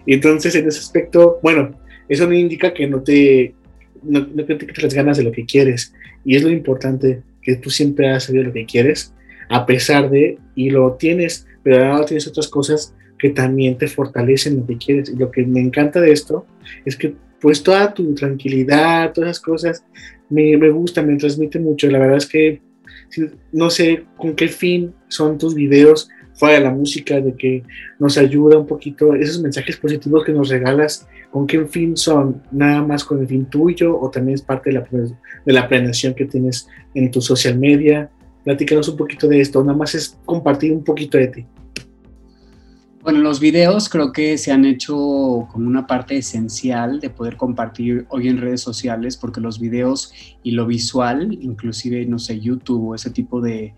Y 0.06 0.14
entonces 0.14 0.54
en 0.54 0.68
ese 0.68 0.78
aspecto, 0.78 1.40
bueno, 1.42 1.78
eso 2.08 2.26
no 2.26 2.32
indica 2.32 2.72
que 2.72 2.86
no 2.86 3.02
te, 3.02 3.54
no, 4.02 4.20
no 4.20 4.44
te 4.44 4.56
quites 4.56 4.82
las 4.82 4.94
ganas 4.94 5.18
de 5.18 5.24
lo 5.24 5.32
que 5.32 5.44
quieres. 5.44 5.92
Y 6.24 6.36
es 6.36 6.42
lo 6.42 6.50
importante, 6.50 7.22
que 7.42 7.56
tú 7.56 7.70
siempre 7.70 8.08
has 8.08 8.24
sabido 8.24 8.44
lo 8.44 8.52
que 8.52 8.64
quieres 8.64 9.12
a 9.48 9.66
pesar 9.66 10.10
de, 10.10 10.38
y 10.54 10.70
lo 10.70 10.94
tienes, 10.94 11.46
pero 11.62 11.84
ahora 11.84 12.06
tienes 12.06 12.26
otras 12.26 12.48
cosas 12.48 12.94
que 13.18 13.30
también 13.30 13.76
te 13.76 13.88
fortalecen 13.88 14.58
lo 14.58 14.66
que 14.66 14.78
quieres. 14.78 15.10
Y 15.10 15.16
lo 15.16 15.30
que 15.30 15.44
me 15.44 15.60
encanta 15.60 16.00
de 16.00 16.12
esto 16.12 16.46
es 16.84 16.96
que 16.96 17.14
pues 17.40 17.62
toda 17.62 17.92
tu 17.94 18.14
tranquilidad, 18.14 19.12
todas 19.12 19.30
esas 19.30 19.42
cosas, 19.42 19.84
me, 20.28 20.56
me 20.56 20.70
gusta, 20.70 21.02
me 21.02 21.16
transmite 21.16 21.58
mucho. 21.58 21.88
La 21.90 21.98
verdad 21.98 22.16
es 22.16 22.26
que 22.26 22.60
no 23.52 23.70
sé 23.70 24.04
con 24.16 24.34
qué 24.34 24.48
fin 24.48 24.92
son 25.08 25.38
tus 25.38 25.54
videos 25.54 26.08
fuera 26.34 26.58
de 26.58 26.64
la 26.64 26.70
música, 26.70 27.20
de 27.20 27.34
que 27.34 27.64
nos 27.98 28.16
ayuda 28.16 28.58
un 28.58 28.66
poquito, 28.66 29.12
esos 29.14 29.42
mensajes 29.42 29.76
positivos 29.76 30.24
que 30.24 30.32
nos 30.32 30.48
regalas, 30.48 31.08
¿con 31.32 31.48
qué 31.48 31.66
fin 31.66 31.96
son? 31.96 32.42
¿Nada 32.52 32.82
más 32.82 33.04
con 33.04 33.20
el 33.20 33.26
fin 33.26 33.46
tuyo 33.46 33.98
o 33.98 34.08
también 34.08 34.36
es 34.36 34.42
parte 34.42 34.70
de 34.70 34.78
la, 34.78 34.86
de 35.44 35.52
la 35.52 35.66
planeación 35.66 36.14
que 36.14 36.26
tienes 36.26 36.68
en 36.94 37.10
tu 37.10 37.20
social 37.20 37.58
media? 37.58 38.10
Platícanos 38.48 38.88
un 38.88 38.96
poquito 38.96 39.28
de 39.28 39.42
esto, 39.42 39.62
nada 39.62 39.76
más 39.76 39.94
es 39.94 40.16
compartir 40.24 40.72
un 40.72 40.82
poquito 40.82 41.18
de 41.18 41.28
ti. 41.28 41.46
Bueno, 43.02 43.20
los 43.20 43.40
videos 43.40 43.90
creo 43.90 44.10
que 44.10 44.38
se 44.38 44.50
han 44.50 44.64
hecho 44.64 44.94
como 45.52 45.68
una 45.68 45.86
parte 45.86 46.16
esencial 46.16 46.98
de 46.98 47.10
poder 47.10 47.36
compartir 47.36 48.06
hoy 48.08 48.26
en 48.26 48.38
redes 48.38 48.62
sociales, 48.62 49.18
porque 49.18 49.42
los 49.42 49.60
videos 49.60 50.14
y 50.42 50.52
lo 50.52 50.66
visual, 50.66 51.36
inclusive, 51.42 52.06
no 52.06 52.18
sé, 52.18 52.40
YouTube 52.40 52.88
o 52.88 52.94
ese 52.94 53.10
tipo 53.10 53.42
de, 53.42 53.74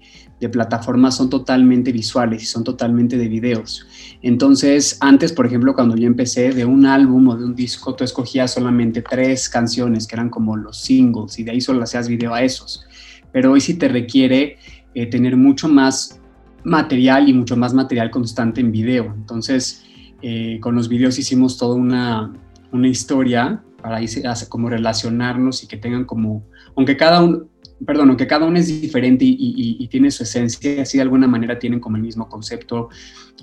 plataformas 0.52 1.16
son 1.16 1.30
totalmente 1.30 1.90
visuales 1.90 2.44
y 2.44 2.46
son 2.46 2.62
totalmente 2.62 3.18
de 3.18 3.26
videos. 3.26 3.88
Entonces, 4.22 4.98
antes, 5.00 5.32
por 5.32 5.46
ejemplo, 5.46 5.74
cuando 5.74 5.96
yo 5.96 6.06
empecé 6.06 6.52
de 6.52 6.64
un 6.64 6.86
álbum 6.86 7.26
o 7.26 7.36
de 7.36 7.44
un 7.44 7.56
disco, 7.56 7.96
tú 7.96 8.04
escogías 8.04 8.52
solamente 8.52 9.02
tres 9.02 9.48
canciones 9.48 10.06
que 10.06 10.14
eran 10.14 10.30
como 10.30 10.56
los 10.56 10.80
singles 10.80 11.40
y 11.40 11.42
de 11.42 11.50
ahí 11.50 11.60
solo 11.60 11.82
hacías 11.82 12.06
video 12.06 12.32
a 12.32 12.44
esos. 12.44 12.86
Pero 13.32 13.52
hoy 13.52 13.60
sí 13.60 13.74
te 13.74 13.88
requiere 13.88 14.56
eh, 14.94 15.06
tener 15.06 15.36
mucho 15.36 15.68
más 15.68 16.20
material 16.64 17.28
y 17.28 17.32
mucho 17.32 17.56
más 17.56 17.74
material 17.74 18.10
constante 18.10 18.60
en 18.60 18.72
video. 18.72 19.12
Entonces, 19.16 19.84
eh, 20.22 20.58
con 20.60 20.74
los 20.74 20.88
videos 20.88 21.18
hicimos 21.18 21.56
toda 21.56 21.76
una, 21.76 22.32
una 22.72 22.88
historia 22.88 23.62
para 23.80 23.96
ahí 23.96 24.06
como 24.48 24.68
relacionarnos 24.68 25.64
y 25.64 25.66
que 25.66 25.76
tengan 25.76 26.04
como, 26.04 26.44
aunque 26.76 26.96
cada 26.96 27.22
uno, 27.22 27.46
perdón, 27.86 28.08
aunque 28.08 28.26
cada 28.26 28.46
uno 28.46 28.58
es 28.58 28.68
diferente 28.80 29.24
y, 29.26 29.86
tiene 29.88 30.10
su 30.10 30.22
esencia, 30.22 30.82
así 30.82 30.98
de 30.98 31.02
alguna 31.02 31.26
manera 31.26 31.58
tienen 31.58 31.80
como 31.80 31.96
el 31.96 32.02
mismo 32.02 32.28
concepto, 32.28 32.88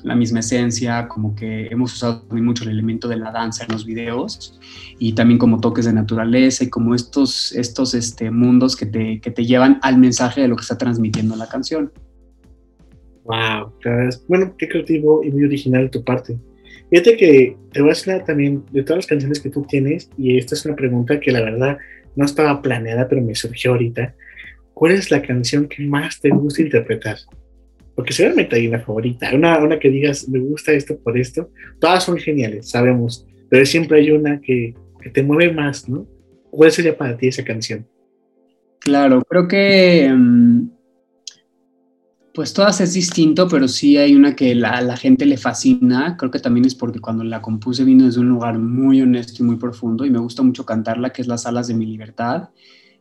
la 0.03 0.15
misma 0.15 0.39
esencia, 0.39 1.07
como 1.07 1.35
que 1.35 1.67
hemos 1.67 1.93
usado 1.93 2.25
muy 2.29 2.41
mucho 2.41 2.63
el 2.63 2.69
elemento 2.69 3.07
de 3.07 3.17
la 3.17 3.31
danza 3.31 3.65
en 3.65 3.73
los 3.73 3.85
videos 3.85 4.59
y 4.99 5.13
también 5.13 5.39
como 5.39 5.59
toques 5.59 5.85
de 5.85 5.93
naturaleza 5.93 6.63
y 6.63 6.69
como 6.69 6.95
estos, 6.95 7.51
estos 7.53 7.93
este, 7.93 8.31
mundos 8.31 8.75
que 8.75 8.85
te, 8.85 9.19
que 9.19 9.31
te 9.31 9.45
llevan 9.45 9.79
al 9.81 9.97
mensaje 9.97 10.41
de 10.41 10.47
lo 10.47 10.55
que 10.55 10.61
está 10.61 10.77
transmitiendo 10.77 11.35
la 11.35 11.49
canción. 11.49 11.91
Wow, 13.25 13.73
bueno, 14.27 14.55
qué 14.57 14.69
creativo 14.69 15.21
y 15.23 15.31
muy 15.31 15.43
original 15.43 15.83
de 15.83 15.89
tu 15.89 16.03
parte. 16.03 16.37
Fíjate 16.89 17.17
que 17.17 17.57
te 17.73 17.81
voy 17.81 17.89
a 17.89 17.93
decir 17.93 18.23
también 18.25 18.63
de 18.71 18.83
todas 18.83 18.99
las 18.99 19.07
canciones 19.07 19.41
que 19.41 19.49
tú 19.49 19.65
tienes, 19.67 20.09
y 20.17 20.37
esta 20.37 20.55
es 20.55 20.65
una 20.65 20.75
pregunta 20.75 21.19
que 21.19 21.31
la 21.31 21.41
verdad 21.41 21.77
no 22.15 22.25
estaba 22.25 22.61
planeada, 22.61 23.07
pero 23.09 23.21
me 23.21 23.35
surgió 23.35 23.71
ahorita. 23.71 24.15
¿Cuál 24.77 24.91
es 24.91 25.09
la 25.09 25.23
canción 25.23 25.67
que 25.67 25.83
más 25.87 26.19
te 26.19 26.29
gusta 26.29 26.61
interpretar? 26.61 27.17
Porque 27.95 28.13
seguramente 28.13 28.57
hay 28.57 28.67
una 28.67 28.79
favorita, 28.79 29.33
una, 29.33 29.57
una 29.57 29.79
que 29.79 29.89
digas, 29.89 30.29
me 30.29 30.37
gusta 30.37 30.71
esto 30.71 30.99
por 30.99 31.17
esto. 31.17 31.49
Todas 31.79 32.03
son 32.03 32.17
geniales, 32.17 32.69
sabemos, 32.69 33.25
pero 33.49 33.65
siempre 33.65 33.97
hay 33.97 34.11
una 34.11 34.39
que, 34.39 34.75
que 35.01 35.09
te 35.09 35.23
mueve 35.23 35.51
más, 35.51 35.89
¿no? 35.89 36.05
¿Cuál 36.51 36.71
sería 36.71 36.95
para 36.95 37.17
ti 37.17 37.27
esa 37.27 37.43
canción? 37.43 37.87
Claro, 38.79 39.23
creo 39.27 39.47
que 39.47 40.13
mm, 40.15 40.69
pues 42.35 42.53
todas 42.53 42.79
es 42.79 42.93
distinto, 42.93 43.47
pero 43.47 43.67
sí 43.67 43.97
hay 43.97 44.13
una 44.13 44.35
que 44.35 44.53
la, 44.53 44.79
la 44.81 44.95
gente 44.95 45.25
le 45.25 45.37
fascina. 45.37 46.17
Creo 46.19 46.29
que 46.29 46.37
también 46.37 46.67
es 46.67 46.75
porque 46.75 46.99
cuando 46.99 47.23
la 47.23 47.41
compuse 47.41 47.83
vino 47.83 48.05
desde 48.05 48.19
un 48.19 48.29
lugar 48.29 48.59
muy 48.59 49.01
honesto 49.01 49.41
y 49.41 49.47
muy 49.47 49.55
profundo 49.55 50.05
y 50.05 50.11
me 50.11 50.19
gusta 50.19 50.43
mucho 50.43 50.67
cantarla, 50.67 51.11
que 51.11 51.23
es 51.23 51.27
Las 51.27 51.47
alas 51.47 51.67
de 51.67 51.73
mi 51.73 51.87
libertad. 51.87 52.49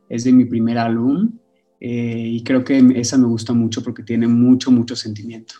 Es 0.08 0.24
de 0.24 0.32
mi 0.32 0.46
primer 0.46 0.78
álbum 0.78 1.32
eh, 1.80 2.28
y 2.32 2.42
creo 2.42 2.64
que 2.64 2.82
esa 2.96 3.18
me 3.18 3.26
gusta 3.26 3.52
mucho 3.52 3.82
porque 3.82 4.02
tiene 4.02 4.26
mucho, 4.26 4.70
mucho 4.70 4.96
sentimiento. 4.96 5.54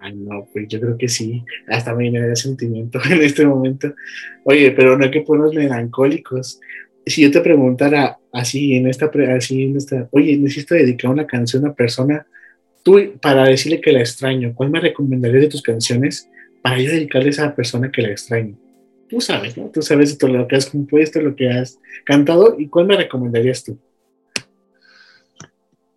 Ay, 0.00 0.14
no, 0.16 0.48
pues 0.52 0.66
yo 0.68 0.80
creo 0.80 0.98
que 0.98 1.08
sí. 1.08 1.44
Hasta 1.68 1.94
me 1.94 2.04
viene 2.04 2.20
de 2.20 2.34
sentimiento 2.34 2.98
en 3.10 3.22
este 3.22 3.46
momento. 3.46 3.94
Oye, 4.44 4.72
pero 4.72 4.98
no 4.98 5.04
hay 5.04 5.10
que 5.10 5.20
ponernos 5.20 5.54
melancólicos 5.54 6.60
si 7.06 7.22
yo 7.22 7.30
te 7.30 7.40
preguntara 7.40 8.18
así 8.32 8.74
en 8.74 8.86
esta, 8.86 9.10
así 9.36 9.64
en 9.64 9.76
esta, 9.76 10.08
oye, 10.12 10.36
necesito 10.36 10.74
dedicar 10.74 11.10
una 11.10 11.26
canción 11.26 11.64
a 11.64 11.66
una 11.66 11.74
persona, 11.74 12.26
tú 12.82 12.98
para 13.20 13.44
decirle 13.44 13.80
que 13.80 13.92
la 13.92 14.00
extraño, 14.00 14.52
¿cuál 14.54 14.70
me 14.70 14.80
recomendarías 14.80 15.42
de 15.42 15.48
tus 15.48 15.62
canciones 15.62 16.28
para 16.62 16.80
yo 16.80 16.90
dedicarle 16.90 17.28
a 17.28 17.30
esa 17.30 17.54
persona 17.54 17.90
que 17.90 18.02
la 18.02 18.10
extraño? 18.10 18.56
Tú 19.08 19.20
sabes, 19.20 19.56
¿no? 19.58 19.70
Tú 19.70 19.82
sabes 19.82 20.16
todo 20.16 20.32
lo 20.32 20.48
que 20.48 20.56
has 20.56 20.66
compuesto, 20.66 21.20
lo 21.20 21.36
que 21.36 21.50
has 21.50 21.78
cantado, 22.04 22.56
¿y 22.58 22.68
cuál 22.68 22.86
me 22.86 22.96
recomendarías 22.96 23.62
tú? 23.62 23.78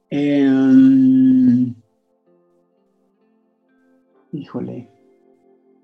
Em, 0.10 1.74
híjole. 4.32 4.90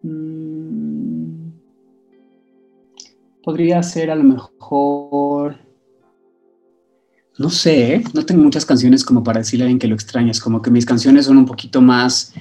Mm, 0.04 1.52
podría 3.44 3.82
ser 3.84 4.12
a 4.12 4.16
lo 4.16 4.24
mejor, 4.24 5.58
no 7.38 7.50
sé, 7.50 7.96
¿eh? 7.96 8.04
no 8.14 8.26
tengo 8.26 8.44
muchas 8.44 8.66
canciones 8.66 9.04
como 9.04 9.24
para 9.24 9.40
decirle 9.40 9.64
a 9.64 9.66
alguien 9.66 9.80
que 9.80 9.88
lo 9.88 9.96
extrañas, 9.96 10.40
como 10.40 10.62
que 10.62 10.72
mis 10.72 10.86
canciones 10.86 11.26
son 11.26 11.38
un 11.38 11.46
poquito 11.46 11.82
más, 11.82 12.34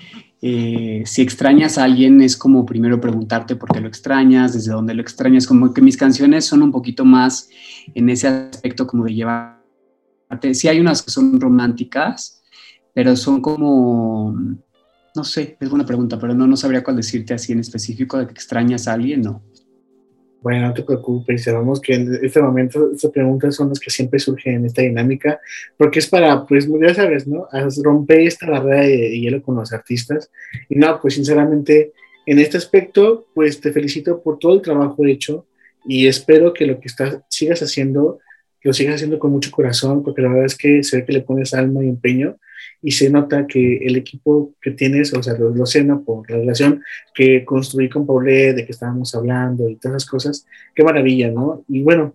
eh, 0.43 1.03
si 1.05 1.21
extrañas 1.21 1.77
a 1.77 1.85
alguien 1.85 2.23
es 2.23 2.37
como 2.37 2.65
primero 2.65 3.01
preguntarte 3.01 3.57
por 3.57 3.71
qué 3.73 3.81
lo 3.81 3.89
extrañas, 3.89 4.55
desde 4.55 4.73
dónde 4.73 4.95
lo 4.95 5.03
extrañas, 5.03 5.47
como 5.47 5.75
que 5.75 5.83
mis 5.83 5.97
canciones 5.97 6.47
son 6.47 6.63
un 6.63 6.73
poquito 6.73 7.05
más 7.05 7.49
en 7.95 8.09
ese 8.09 8.29
aspecto 8.29 8.87
como 8.87 9.05
de 9.05 9.15
llevarte, 10.31 10.55
sí 10.55 10.69
hay 10.69 10.81
unas 10.81 11.03
que 11.03 11.11
son 11.11 11.41
románticas, 11.41 12.43
pero 12.95 13.17
son 13.17 13.41
como, 13.41 14.35
no 15.15 15.25
sé, 15.25 15.57
es 15.61 15.69
buena 15.69 15.87
pregunta, 15.87 16.19
pero 16.19 16.35
no, 16.35 16.47
no 16.47 16.57
sabría 16.57 16.83
cuál 16.83 16.97
decirte 16.97 17.35
así 17.35 17.53
en 17.53 17.61
específico 17.61 18.19
de 18.19 18.27
que 18.27 18.33
extrañas 18.33 18.89
a 18.89 18.95
alguien, 18.95 19.23
no. 19.23 19.43
Bueno, 20.43 20.69
no 20.69 20.75
te 20.75 20.83
preocupes, 20.83 21.45
sabemos 21.45 21.81
que 21.81 21.95
en 21.95 22.19
este 22.23 22.41
momento 22.41 22.93
estas 22.93 23.11
preguntas 23.11 23.55
son 23.55 23.69
las 23.69 23.79
que 23.79 23.91
siempre 23.91 24.19
surgen 24.19 24.55
en 24.55 24.67
esta 24.67 24.81
dinámica, 24.81 25.39
porque 25.77 25.99
es 25.99 26.09
para, 26.09 26.47
pues 26.47 26.67
ya 26.81 26.95
sabes, 26.95 27.27
¿no? 27.27 27.47
Romper 27.83 28.21
esta 28.21 28.49
barrera 28.49 28.81
de, 28.81 29.21
hielo 29.21 29.43
con 29.43 29.57
los 29.57 29.71
artistas. 29.73 30.31
Y 30.71 30.77
no, 30.77 30.99
pues 30.99 31.15
sinceramente, 31.15 31.93
en 32.25 32.39
este 32.39 32.57
aspecto, 32.57 33.27
pues 33.35 33.61
te 33.61 33.71
felicito 33.71 34.23
por 34.23 34.39
todo 34.39 34.55
el 34.55 34.63
trabajo 34.63 35.05
hecho 35.05 35.47
y 35.85 36.07
espero 36.07 36.55
que 36.55 36.67
lo 36.67 36.81
que 36.81 36.89
estás, 36.89 37.19
sigas 37.29 37.61
haciendo, 37.61 38.21
lo 38.63 38.73
sigas 38.73 38.97
haciendo 38.97 39.19
con 39.19 39.31
mucho 39.31 39.51
corazón, 39.51 40.03
porque 40.03 40.23
la 40.23 40.29
verdad 40.29 40.47
es 40.47 40.57
que 40.57 40.83
se 40.83 40.99
ve 40.99 41.05
que 41.05 41.13
le 41.13 41.23
pones 41.23 41.55
alma 41.55 41.85
y 41.85 41.89
empeño 41.89 42.37
y 42.83 42.93
se 42.93 43.11
nota 43.11 43.47
que 43.47 43.79
el 43.79 43.97
equipo 43.97 44.55
que 44.61 44.71
tienes, 44.71 45.13
o 45.13 45.23
sea, 45.23 45.35
lo, 45.35 45.51
lo 45.51 45.65
por 46.05 46.31
la 46.31 46.37
relación 46.37 46.83
que 47.15 47.45
construí 47.45 47.89
con 47.89 48.07
Paulé, 48.07 48.53
de 48.53 48.65
que 48.65 48.73
estábamos 48.73 49.15
hablando 49.15 49.69
y 49.69 49.77
todas 49.77 49.97
esas 49.97 50.11
cosas, 50.11 50.47
qué 50.75 50.83
maravilla, 50.83 51.31
¿no? 51.31 51.65
Y 51.69 51.83
bueno, 51.83 52.15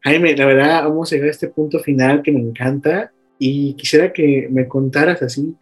Jaime, 0.00 0.36
la 0.36 0.46
verdad, 0.46 0.84
vamos 0.84 1.10
a 1.10 1.14
llegar 1.14 1.28
a 1.28 1.32
este 1.32 1.48
punto 1.48 1.80
final 1.80 2.22
que 2.22 2.32
me 2.32 2.40
encanta 2.40 3.12
y 3.38 3.74
quisiera 3.74 4.12
que 4.12 4.48
me 4.50 4.66
contaras 4.66 5.22
así, 5.22 5.54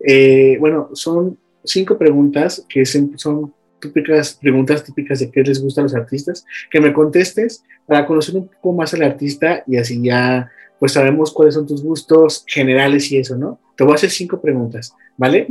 eh, 0.00 0.56
bueno, 0.60 0.90
son 0.94 1.38
cinco 1.64 1.98
preguntas 1.98 2.64
que 2.68 2.84
son 2.84 3.52
típicas, 3.80 4.38
preguntas 4.40 4.84
típicas 4.84 5.20
de 5.20 5.30
qué 5.30 5.42
les 5.42 5.62
gusta 5.62 5.80
a 5.80 5.84
los 5.84 5.94
artistas, 5.94 6.44
que 6.70 6.80
me 6.80 6.92
contestes 6.92 7.64
para 7.86 8.06
conocer 8.06 8.36
un 8.36 8.48
poco 8.48 8.72
más 8.72 8.92
al 8.94 9.02
artista 9.02 9.62
y 9.66 9.76
así 9.76 10.02
ya 10.02 10.50
pues 10.78 10.92
sabemos 10.92 11.32
cuáles 11.32 11.54
son 11.54 11.66
tus 11.66 11.82
gustos 11.82 12.44
generales 12.46 13.10
y 13.10 13.18
eso, 13.18 13.36
¿no? 13.36 13.58
Te 13.76 13.84
voy 13.84 13.92
a 13.92 13.96
hacer 13.96 14.10
cinco 14.10 14.40
preguntas, 14.40 14.94
¿vale? 15.16 15.46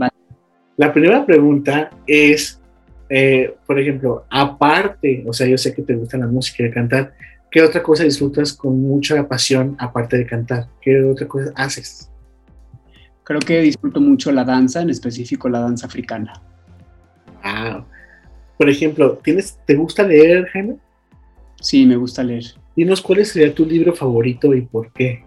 La 0.77 0.93
primera 0.93 1.25
pregunta 1.25 1.89
es, 2.05 2.61
eh, 3.09 3.55
por 3.65 3.79
ejemplo, 3.79 4.25
aparte, 4.29 5.25
o 5.27 5.33
sea, 5.33 5.47
yo 5.47 5.57
sé 5.57 5.73
que 5.73 5.81
te 5.81 5.95
gusta 5.95 6.17
la 6.17 6.27
música 6.27 6.63
y 6.63 6.71
cantar, 6.71 7.13
¿qué 7.51 7.61
otra 7.61 7.83
cosa 7.83 8.03
disfrutas 8.03 8.53
con 8.53 8.81
mucha 8.81 9.27
pasión 9.27 9.75
aparte 9.79 10.17
de 10.17 10.25
cantar? 10.25 10.67
¿Qué 10.81 11.03
otra 11.03 11.27
cosa 11.27 11.51
haces? 11.55 12.09
Creo 13.23 13.39
que 13.39 13.59
disfruto 13.59 13.99
mucho 13.99 14.31
la 14.31 14.45
danza, 14.45 14.81
en 14.81 14.89
específico 14.89 15.49
la 15.49 15.59
danza 15.59 15.87
africana. 15.87 16.41
Ah, 17.43 17.83
por 18.57 18.69
ejemplo, 18.69 19.19
¿tienes, 19.23 19.59
¿te 19.65 19.75
gusta 19.75 20.03
leer, 20.03 20.47
Jaime? 20.47 20.77
Sí, 21.61 21.85
me 21.85 21.95
gusta 21.95 22.23
leer. 22.23 22.43
Dinos 22.75 23.01
cuál 23.01 23.25
sería 23.25 23.53
tu 23.53 23.65
libro 23.65 23.93
favorito 23.93 24.53
y 24.53 24.61
por 24.61 24.91
qué. 24.91 25.23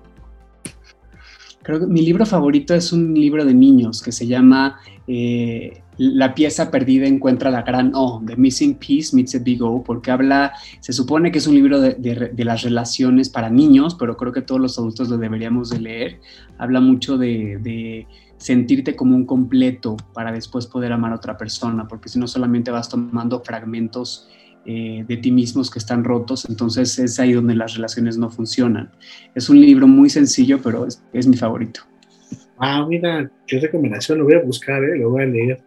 Creo 1.62 1.80
que 1.80 1.86
mi 1.86 2.02
libro 2.02 2.24
favorito 2.24 2.74
es 2.74 2.92
un 2.92 3.14
libro 3.14 3.44
de 3.44 3.54
niños 3.54 4.02
que 4.02 4.12
se 4.12 4.26
llama 4.26 4.80
eh, 5.06 5.82
La 5.98 6.34
pieza 6.34 6.70
perdida 6.70 7.06
encuentra 7.06 7.50
la 7.50 7.62
gran 7.62 7.92
O, 7.94 8.22
The 8.26 8.36
Missing 8.36 8.76
Piece 8.76 9.14
Meets 9.14 9.34
a 9.34 9.38
Big 9.40 9.62
O, 9.62 9.82
porque 9.82 10.10
habla, 10.10 10.52
se 10.80 10.92
supone 10.92 11.30
que 11.30 11.38
es 11.38 11.46
un 11.46 11.54
libro 11.54 11.80
de, 11.80 12.32
las 12.38 12.62
relaciones 12.62 13.28
para 13.28 13.50
niños, 13.50 13.94
pero 13.94 14.16
creo 14.16 14.32
que 14.32 14.42
todos 14.42 14.60
los 14.60 14.78
adultos 14.78 15.08
lo 15.08 15.18
deberíamos 15.18 15.70
de 15.70 15.80
leer. 15.80 16.20
Habla 16.56 16.80
mucho 16.80 17.18
de, 17.18 17.58
de 17.58 18.06
sentirte 18.40 18.96
como 18.96 19.14
un 19.14 19.26
completo 19.26 19.98
para 20.14 20.32
después 20.32 20.66
poder 20.66 20.92
amar 20.92 21.12
a 21.12 21.16
otra 21.16 21.36
persona, 21.36 21.86
porque 21.86 22.08
si 22.08 22.18
no 22.18 22.26
solamente 22.26 22.70
vas 22.70 22.88
tomando 22.88 23.40
fragmentos 23.40 24.28
eh, 24.64 25.04
de 25.06 25.16
ti 25.18 25.30
mismos 25.30 25.70
que 25.70 25.78
están 25.78 26.04
rotos, 26.04 26.46
entonces 26.48 26.98
es 26.98 27.20
ahí 27.20 27.34
donde 27.34 27.54
las 27.54 27.74
relaciones 27.74 28.16
no 28.16 28.30
funcionan. 28.30 28.90
Es 29.34 29.50
un 29.50 29.60
libro 29.60 29.86
muy 29.86 30.08
sencillo, 30.08 30.58
pero 30.62 30.86
es, 30.86 31.26
mi 31.26 31.36
favorito. 31.36 31.82
Ah, 32.58 32.84
mira, 32.88 33.30
qué 33.46 33.60
recomendación, 33.60 34.18
lo 34.18 34.24
voy 34.24 34.34
a 34.34 34.40
buscar, 34.42 34.82
¿eh? 34.84 34.98
lo 34.98 35.10
voy 35.10 35.22
a 35.22 35.26
leer. 35.26 35.62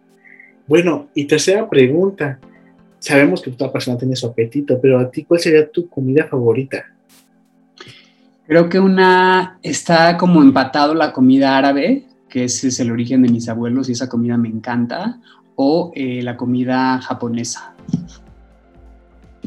Bueno, 0.66 1.08
y 1.14 1.26
tercera 1.26 1.68
pregunta. 1.68 2.40
Sabemos 2.98 3.40
que 3.40 3.52
toda 3.52 3.72
persona 3.72 3.98
tiene 3.98 4.16
su 4.16 4.26
apetito, 4.26 4.80
pero 4.80 4.98
a 4.98 5.10
ti, 5.10 5.24
¿cuál 5.24 5.38
sería 5.38 5.70
tu 5.70 5.88
comida 5.88 6.26
favorita? 6.26 6.86
Creo 8.46 8.68
que 8.68 8.80
una 8.80 9.58
está 9.62 10.16
como 10.16 10.42
empatado 10.42 10.94
la 10.94 11.12
comida 11.12 11.56
árabe, 11.56 12.04
que 12.34 12.42
ese 12.42 12.66
es 12.66 12.80
el 12.80 12.90
origen 12.90 13.22
de 13.22 13.28
mis 13.28 13.48
abuelos 13.48 13.88
y 13.88 13.92
esa 13.92 14.08
comida 14.08 14.36
me 14.36 14.48
encanta, 14.48 15.20
o 15.54 15.92
eh, 15.94 16.20
la 16.20 16.36
comida 16.36 17.00
japonesa. 17.00 17.76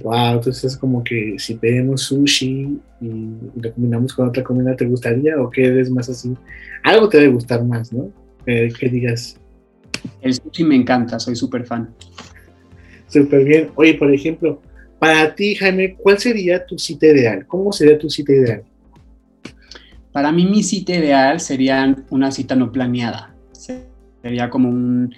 Wow, 0.02 0.36
entonces 0.36 0.78
como 0.78 1.04
que 1.04 1.36
si 1.38 1.56
pedimos 1.56 2.04
sushi 2.04 2.80
y 3.02 3.10
lo 3.62 3.74
combinamos 3.74 4.14
con 4.14 4.30
otra 4.30 4.42
comida, 4.42 4.74
¿te 4.74 4.86
gustaría 4.86 5.38
o 5.38 5.50
qué 5.50 5.82
es 5.82 5.92
más 5.92 6.08
así? 6.08 6.34
Algo 6.82 7.10
te 7.10 7.18
debe 7.18 7.34
gustar 7.34 7.62
más, 7.66 7.92
¿no? 7.92 8.10
Eh, 8.46 8.70
que 8.80 8.88
digas. 8.88 9.38
El 10.22 10.36
sushi 10.36 10.64
me 10.64 10.78
encanta, 10.78 11.20
soy 11.20 11.36
súper 11.36 11.66
fan. 11.66 11.94
Súper 13.10 13.44
bien. 13.44 13.70
Oye, 13.76 13.96
por 13.96 14.14
ejemplo, 14.14 14.62
para 14.98 15.36
ti, 15.36 15.56
Jaime, 15.56 15.98
¿cuál 15.98 16.20
sería 16.20 16.66
tu 16.66 16.80
cita 16.80 17.08
ideal? 17.08 17.46
¿Cómo 17.48 17.74
sería 17.74 18.00
tu 18.00 18.10
cita 18.10 18.32
ideal? 18.32 18.64
Para 20.18 20.32
mí 20.32 20.48
mi 20.48 20.64
cita 20.64 20.96
ideal 20.96 21.40
sería 21.40 21.96
una 22.10 22.32
cita 22.32 22.56
no 22.56 22.72
planeada. 22.72 23.36
Sería 23.52 24.50
como 24.50 24.68
un, 24.68 25.14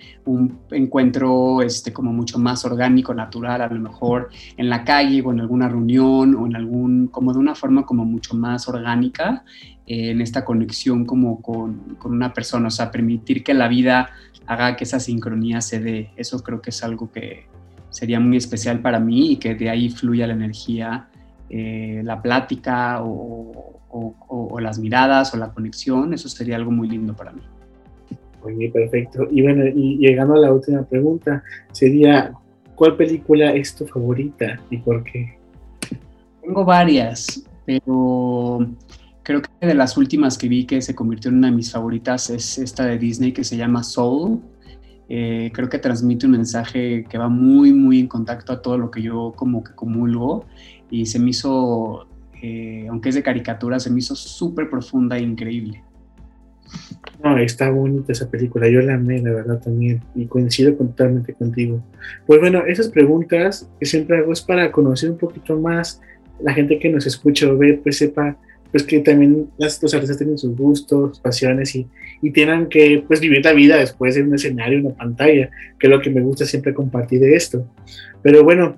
encuentro 0.71 1.61
este, 1.61 1.93
como 1.93 2.11
mucho 2.11 2.37
más 2.37 2.65
orgánico, 2.65 3.13
natural, 3.13 3.61
a 3.61 3.69
lo 3.69 3.79
mejor 3.79 4.27
en 4.57 4.69
la 4.69 4.83
calle 4.83 5.21
o 5.21 5.31
en 5.31 5.39
alguna 5.39 5.69
reunión 5.69 6.35
o 6.35 6.45
en 6.45 6.57
algún, 6.57 7.07
como 7.07 7.31
de 7.31 7.39
una 7.39 7.55
forma 7.55 7.85
como 7.85 8.03
mucho 8.03 8.35
más 8.35 8.67
orgánica 8.67 9.45
eh, 9.87 10.11
en 10.11 10.19
esta 10.19 10.43
conexión 10.43 11.05
como 11.05 11.41
con, 11.41 11.95
con, 11.97 12.11
una 12.11 12.33
persona, 12.33 12.67
o 12.67 12.71
sea, 12.71 12.91
permitir 12.91 13.41
que 13.41 13.53
la 13.53 13.69
vida 13.69 14.09
haga 14.47 14.75
que 14.75 14.83
esa 14.83 14.99
sincronía 14.99 15.61
se 15.61 15.79
dé. 15.79 16.11
Eso 16.17 16.43
creo 16.43 16.61
que 16.61 16.71
es 16.71 16.83
algo 16.83 17.09
que 17.09 17.45
sería 17.89 18.19
muy 18.19 18.35
especial 18.35 18.81
para 18.81 18.99
mí 18.99 19.31
y 19.31 19.37
que 19.37 19.55
de 19.55 19.69
ahí 19.69 19.89
fluya 19.89 20.27
la 20.27 20.33
energía, 20.33 21.08
eh, 21.49 22.01
la 22.03 22.21
plática 22.21 23.01
o, 23.03 23.81
o 23.89 24.59
las 24.59 24.79
miradas 24.79 25.33
o 25.33 25.37
la 25.37 25.51
conexión, 25.51 26.13
eso 26.13 26.29
sería 26.29 26.55
algo 26.55 26.71
muy 26.71 26.87
lindo 26.87 27.15
para 27.15 27.31
mí. 27.31 27.41
Oye, 28.41 28.69
perfecto. 28.69 29.27
Y 29.31 29.41
bueno, 29.41 29.65
y 29.65 29.97
llegando 29.97 30.35
a 30.35 30.39
la 30.39 30.53
última 30.53 30.83
pregunta, 30.83 31.43
sería, 31.71 32.31
¿cuál 32.75 32.95
película 32.95 33.53
es 33.53 33.75
tu 33.75 33.85
favorita 33.85 34.59
y 34.69 34.77
por 34.77 35.03
qué? 35.03 35.37
Tengo 36.41 36.63
varias, 36.63 37.43
pero 37.65 38.65
creo 39.23 39.41
que 39.41 39.67
de 39.67 39.73
las 39.73 39.97
últimas 39.97 40.37
que 40.37 40.47
vi 40.47 40.65
que 40.65 40.81
se 40.81 40.95
convirtió 40.95 41.29
en 41.29 41.37
una 41.37 41.47
de 41.49 41.55
mis 41.55 41.71
favoritas 41.71 42.29
es 42.29 42.57
esta 42.57 42.85
de 42.85 42.97
Disney 42.97 43.33
que 43.33 43.43
se 43.43 43.57
llama 43.57 43.83
Soul. 43.83 44.39
Eh, 45.09 45.51
creo 45.53 45.69
que 45.69 45.79
transmite 45.79 46.27
un 46.27 46.33
mensaje 46.33 47.03
que 47.09 47.17
va 47.17 47.29
muy, 47.29 47.73
muy 47.73 47.99
en 47.99 48.07
contacto 48.07 48.53
a 48.53 48.61
todo 48.61 48.77
lo 48.77 48.91
que 48.91 49.01
yo 49.01 49.33
como 49.35 49.63
que 49.63 49.73
comulgo 49.73 50.45
y 50.89 51.05
se 51.05 51.19
me 51.19 51.29
hizo, 51.31 52.07
eh, 52.41 52.87
aunque 52.89 53.09
es 53.09 53.15
de 53.15 53.23
caricatura, 53.23 53.79
se 53.79 53.89
me 53.89 53.99
hizo 53.99 54.15
súper 54.15 54.69
profunda 54.69 55.17
e 55.17 55.21
increíble. 55.21 55.83
No, 57.23 57.37
está 57.37 57.69
bonita 57.69 58.11
esa 58.11 58.29
película, 58.29 58.69
yo 58.69 58.81
la 58.81 58.93
amé, 58.93 59.19
la 59.19 59.31
verdad 59.31 59.59
también, 59.59 60.01
y 60.15 60.25
coincido 60.25 60.73
totalmente 60.73 61.33
contigo. 61.33 61.83
Pues 62.25 62.39
bueno, 62.39 62.65
esas 62.65 62.89
preguntas 62.89 63.69
que 63.79 63.85
siempre 63.85 64.17
hago 64.17 64.31
es 64.31 64.41
para 64.41 64.71
conocer 64.71 65.09
un 65.09 65.17
poquito 65.17 65.59
más 65.59 66.01
la 66.39 66.53
gente 66.53 66.79
que 66.79 66.89
nos 66.89 67.05
escucha 67.05 67.51
o 67.51 67.57
ve, 67.57 67.79
pues 67.83 67.97
sepa 67.97 68.37
pues 68.71 68.83
que 68.83 68.99
también 68.99 69.49
las, 69.57 69.81
los 69.81 69.93
artistas 69.93 70.17
tienen 70.17 70.37
sus 70.37 70.55
gustos, 70.55 71.19
pasiones 71.19 71.75
y, 71.75 71.87
y 72.21 72.31
tienen 72.31 72.67
que 72.67 73.03
pues 73.07 73.19
vivir 73.19 73.43
la 73.43 73.53
vida 73.53 73.77
después 73.77 74.15
de 74.15 74.21
un 74.21 74.35
escenario, 74.35 74.79
una 74.79 74.95
pantalla, 74.95 75.49
que 75.79 75.87
es 75.87 75.91
lo 75.91 76.01
que 76.01 76.11
me 76.11 76.21
gusta 76.21 76.45
siempre 76.45 76.73
compartir 76.73 77.19
de 77.19 77.35
esto. 77.35 77.65
Pero 78.21 78.43
bueno, 78.43 78.77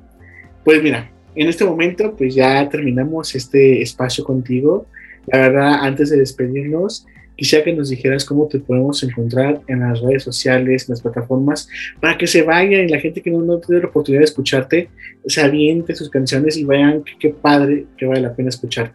pues 0.63 0.81
mira, 0.81 1.11
en 1.35 1.47
este 1.47 1.65
momento 1.65 2.15
pues 2.15 2.35
ya 2.35 2.67
terminamos 2.69 3.35
este 3.35 3.81
espacio 3.81 4.23
contigo. 4.23 4.85
La 5.27 5.39
verdad, 5.39 5.73
antes 5.81 6.09
de 6.09 6.17
despedirnos, 6.17 7.05
Quisiera 7.41 7.65
que 7.65 7.73
nos 7.73 7.89
dijeras 7.89 8.23
cómo 8.23 8.47
te 8.47 8.59
podemos 8.59 9.01
encontrar 9.01 9.63
en 9.67 9.79
las 9.79 9.99
redes 9.99 10.21
sociales, 10.21 10.83
en 10.83 10.93
las 10.93 11.01
plataformas, 11.01 11.67
para 11.99 12.15
que 12.15 12.27
se 12.27 12.43
vayan 12.43 12.87
y 12.87 12.87
la 12.87 12.99
gente 12.99 13.19
que 13.19 13.31
no, 13.31 13.41
no 13.41 13.57
tiene 13.57 13.81
la 13.81 13.87
oportunidad 13.87 14.19
de 14.19 14.25
escucharte, 14.25 14.89
se 15.25 15.41
aviente 15.41 15.95
sus 15.95 16.11
canciones 16.11 16.55
y 16.55 16.65
vayan, 16.65 17.03
qué 17.19 17.29
padre, 17.29 17.87
que 17.97 18.05
vale 18.05 18.21
la 18.21 18.35
pena 18.35 18.49
escucharte. 18.49 18.93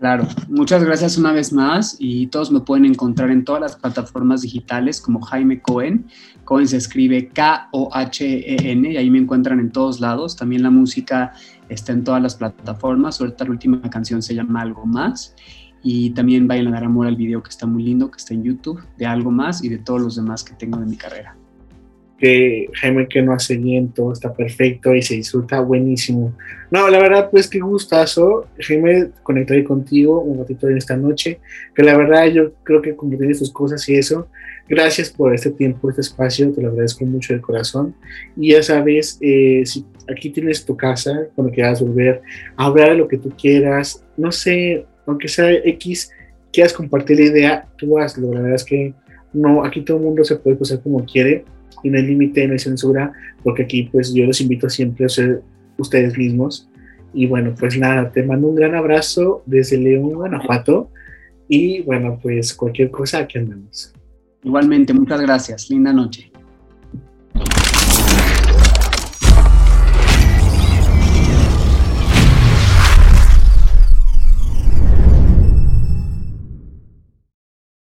Claro, 0.00 0.26
muchas 0.48 0.82
gracias 0.82 1.18
una 1.18 1.30
vez 1.30 1.52
más 1.52 1.96
y 1.98 2.28
todos 2.28 2.50
me 2.50 2.60
pueden 2.60 2.86
encontrar 2.86 3.30
en 3.30 3.44
todas 3.44 3.60
las 3.60 3.76
plataformas 3.76 4.40
digitales 4.40 4.98
como 4.98 5.20
Jaime 5.20 5.60
Cohen. 5.60 6.06
Cohen 6.44 6.66
se 6.66 6.78
escribe 6.78 7.28
K-O-H-E-N 7.28 8.92
y 8.92 8.96
ahí 8.96 9.10
me 9.10 9.18
encuentran 9.18 9.60
en 9.60 9.70
todos 9.70 10.00
lados. 10.00 10.36
También 10.36 10.62
la 10.62 10.70
música 10.70 11.34
está 11.68 11.92
en 11.92 12.02
todas 12.02 12.22
las 12.22 12.36
plataformas. 12.36 13.20
Ahorita 13.20 13.44
la 13.44 13.50
última 13.50 13.82
canción 13.90 14.22
se 14.22 14.34
llama 14.34 14.62
Algo 14.62 14.86
Más. 14.86 15.34
Y 15.82 16.10
también 16.12 16.48
vayan 16.48 16.68
a 16.68 16.70
dar 16.70 16.84
amor 16.84 17.06
al 17.06 17.16
video 17.16 17.42
que 17.42 17.50
está 17.50 17.66
muy 17.66 17.82
lindo, 17.82 18.10
que 18.10 18.16
está 18.16 18.32
en 18.32 18.42
YouTube, 18.42 18.80
de 18.96 19.04
algo 19.04 19.30
más 19.30 19.62
y 19.62 19.68
de 19.68 19.76
todos 19.76 20.00
los 20.00 20.16
demás 20.16 20.42
que 20.42 20.54
tengo 20.54 20.78
de 20.78 20.86
mi 20.86 20.96
carrera. 20.96 21.36
Que 22.20 22.68
Jaime 22.74 23.08
que 23.08 23.22
no 23.22 23.32
hace 23.32 23.56
viento, 23.56 24.12
está 24.12 24.32
perfecto 24.34 24.94
y 24.94 25.00
se 25.00 25.14
disfruta 25.14 25.60
buenísimo. 25.60 26.34
No, 26.70 26.88
la 26.90 26.98
verdad, 27.00 27.30
pues 27.30 27.48
qué 27.48 27.60
gustazo, 27.60 28.46
Jaime, 28.58 29.08
conectar 29.22 29.62
contigo 29.64 30.20
un 30.20 30.38
ratito 30.38 30.68
en 30.68 30.76
esta 30.76 30.96
noche, 30.96 31.40
que 31.74 31.82
la 31.82 31.96
verdad 31.96 32.26
yo 32.26 32.52
creo 32.62 32.82
que 32.82 32.92
tienes 32.92 33.38
tus 33.38 33.50
cosas 33.50 33.88
y 33.88 33.94
eso, 33.94 34.28
gracias 34.68 35.10
por 35.10 35.34
este 35.34 35.50
tiempo, 35.50 35.88
este 35.88 36.02
espacio, 36.02 36.52
te 36.52 36.62
lo 36.62 36.68
agradezco 36.68 37.04
mucho 37.06 37.34
de 37.34 37.40
corazón. 37.40 37.94
Y 38.36 38.52
ya 38.52 38.62
sabes, 38.62 39.18
eh, 39.20 39.62
si 39.64 39.84
aquí 40.08 40.30
tienes 40.30 40.64
tu 40.64 40.76
casa, 40.76 41.26
cuando 41.34 41.52
quieras 41.52 41.80
volver 41.80 42.22
hablar 42.56 42.90
de 42.90 42.96
lo 42.96 43.08
que 43.08 43.18
tú 43.18 43.30
quieras, 43.30 44.04
no 44.16 44.30
sé, 44.30 44.84
aunque 45.06 45.26
sea 45.26 45.50
X, 45.52 46.12
quieras 46.52 46.72
compartir 46.72 47.18
la 47.18 47.24
idea, 47.24 47.68
tú 47.76 47.98
hazlo. 47.98 48.32
La 48.32 48.40
verdad 48.40 48.56
es 48.56 48.64
que 48.64 48.94
no, 49.32 49.64
aquí 49.64 49.82
todo 49.82 49.96
el 49.96 50.04
mundo 50.04 50.24
se 50.24 50.36
puede 50.36 50.56
pasar 50.56 50.80
como 50.82 51.04
quiere 51.04 51.44
y 51.82 51.90
no 51.90 51.98
hay 51.98 52.06
límite, 52.06 52.46
no 52.46 52.52
hay 52.52 52.58
censura, 52.58 53.12
porque 53.42 53.64
aquí 53.64 53.84
pues 53.90 54.12
yo 54.14 54.24
los 54.26 54.40
invito 54.40 54.68
siempre 54.68 55.06
a 55.06 55.08
ser 55.08 55.42
ustedes 55.78 56.16
mismos. 56.16 56.68
Y 57.12 57.26
bueno, 57.26 57.54
pues 57.58 57.76
nada, 57.76 58.10
te 58.12 58.22
mando 58.22 58.48
un 58.48 58.54
gran 58.54 58.74
abrazo 58.74 59.42
desde 59.46 59.78
León, 59.78 60.14
Guanajuato. 60.14 60.90
Y 61.48 61.82
bueno, 61.82 62.18
pues 62.22 62.54
cualquier 62.54 62.90
cosa, 62.90 63.18
aquí 63.18 63.38
andamos. 63.38 63.92
Igualmente, 64.44 64.94
muchas 64.94 65.20
gracias. 65.20 65.68
Linda 65.68 65.92
noche. 65.92 66.29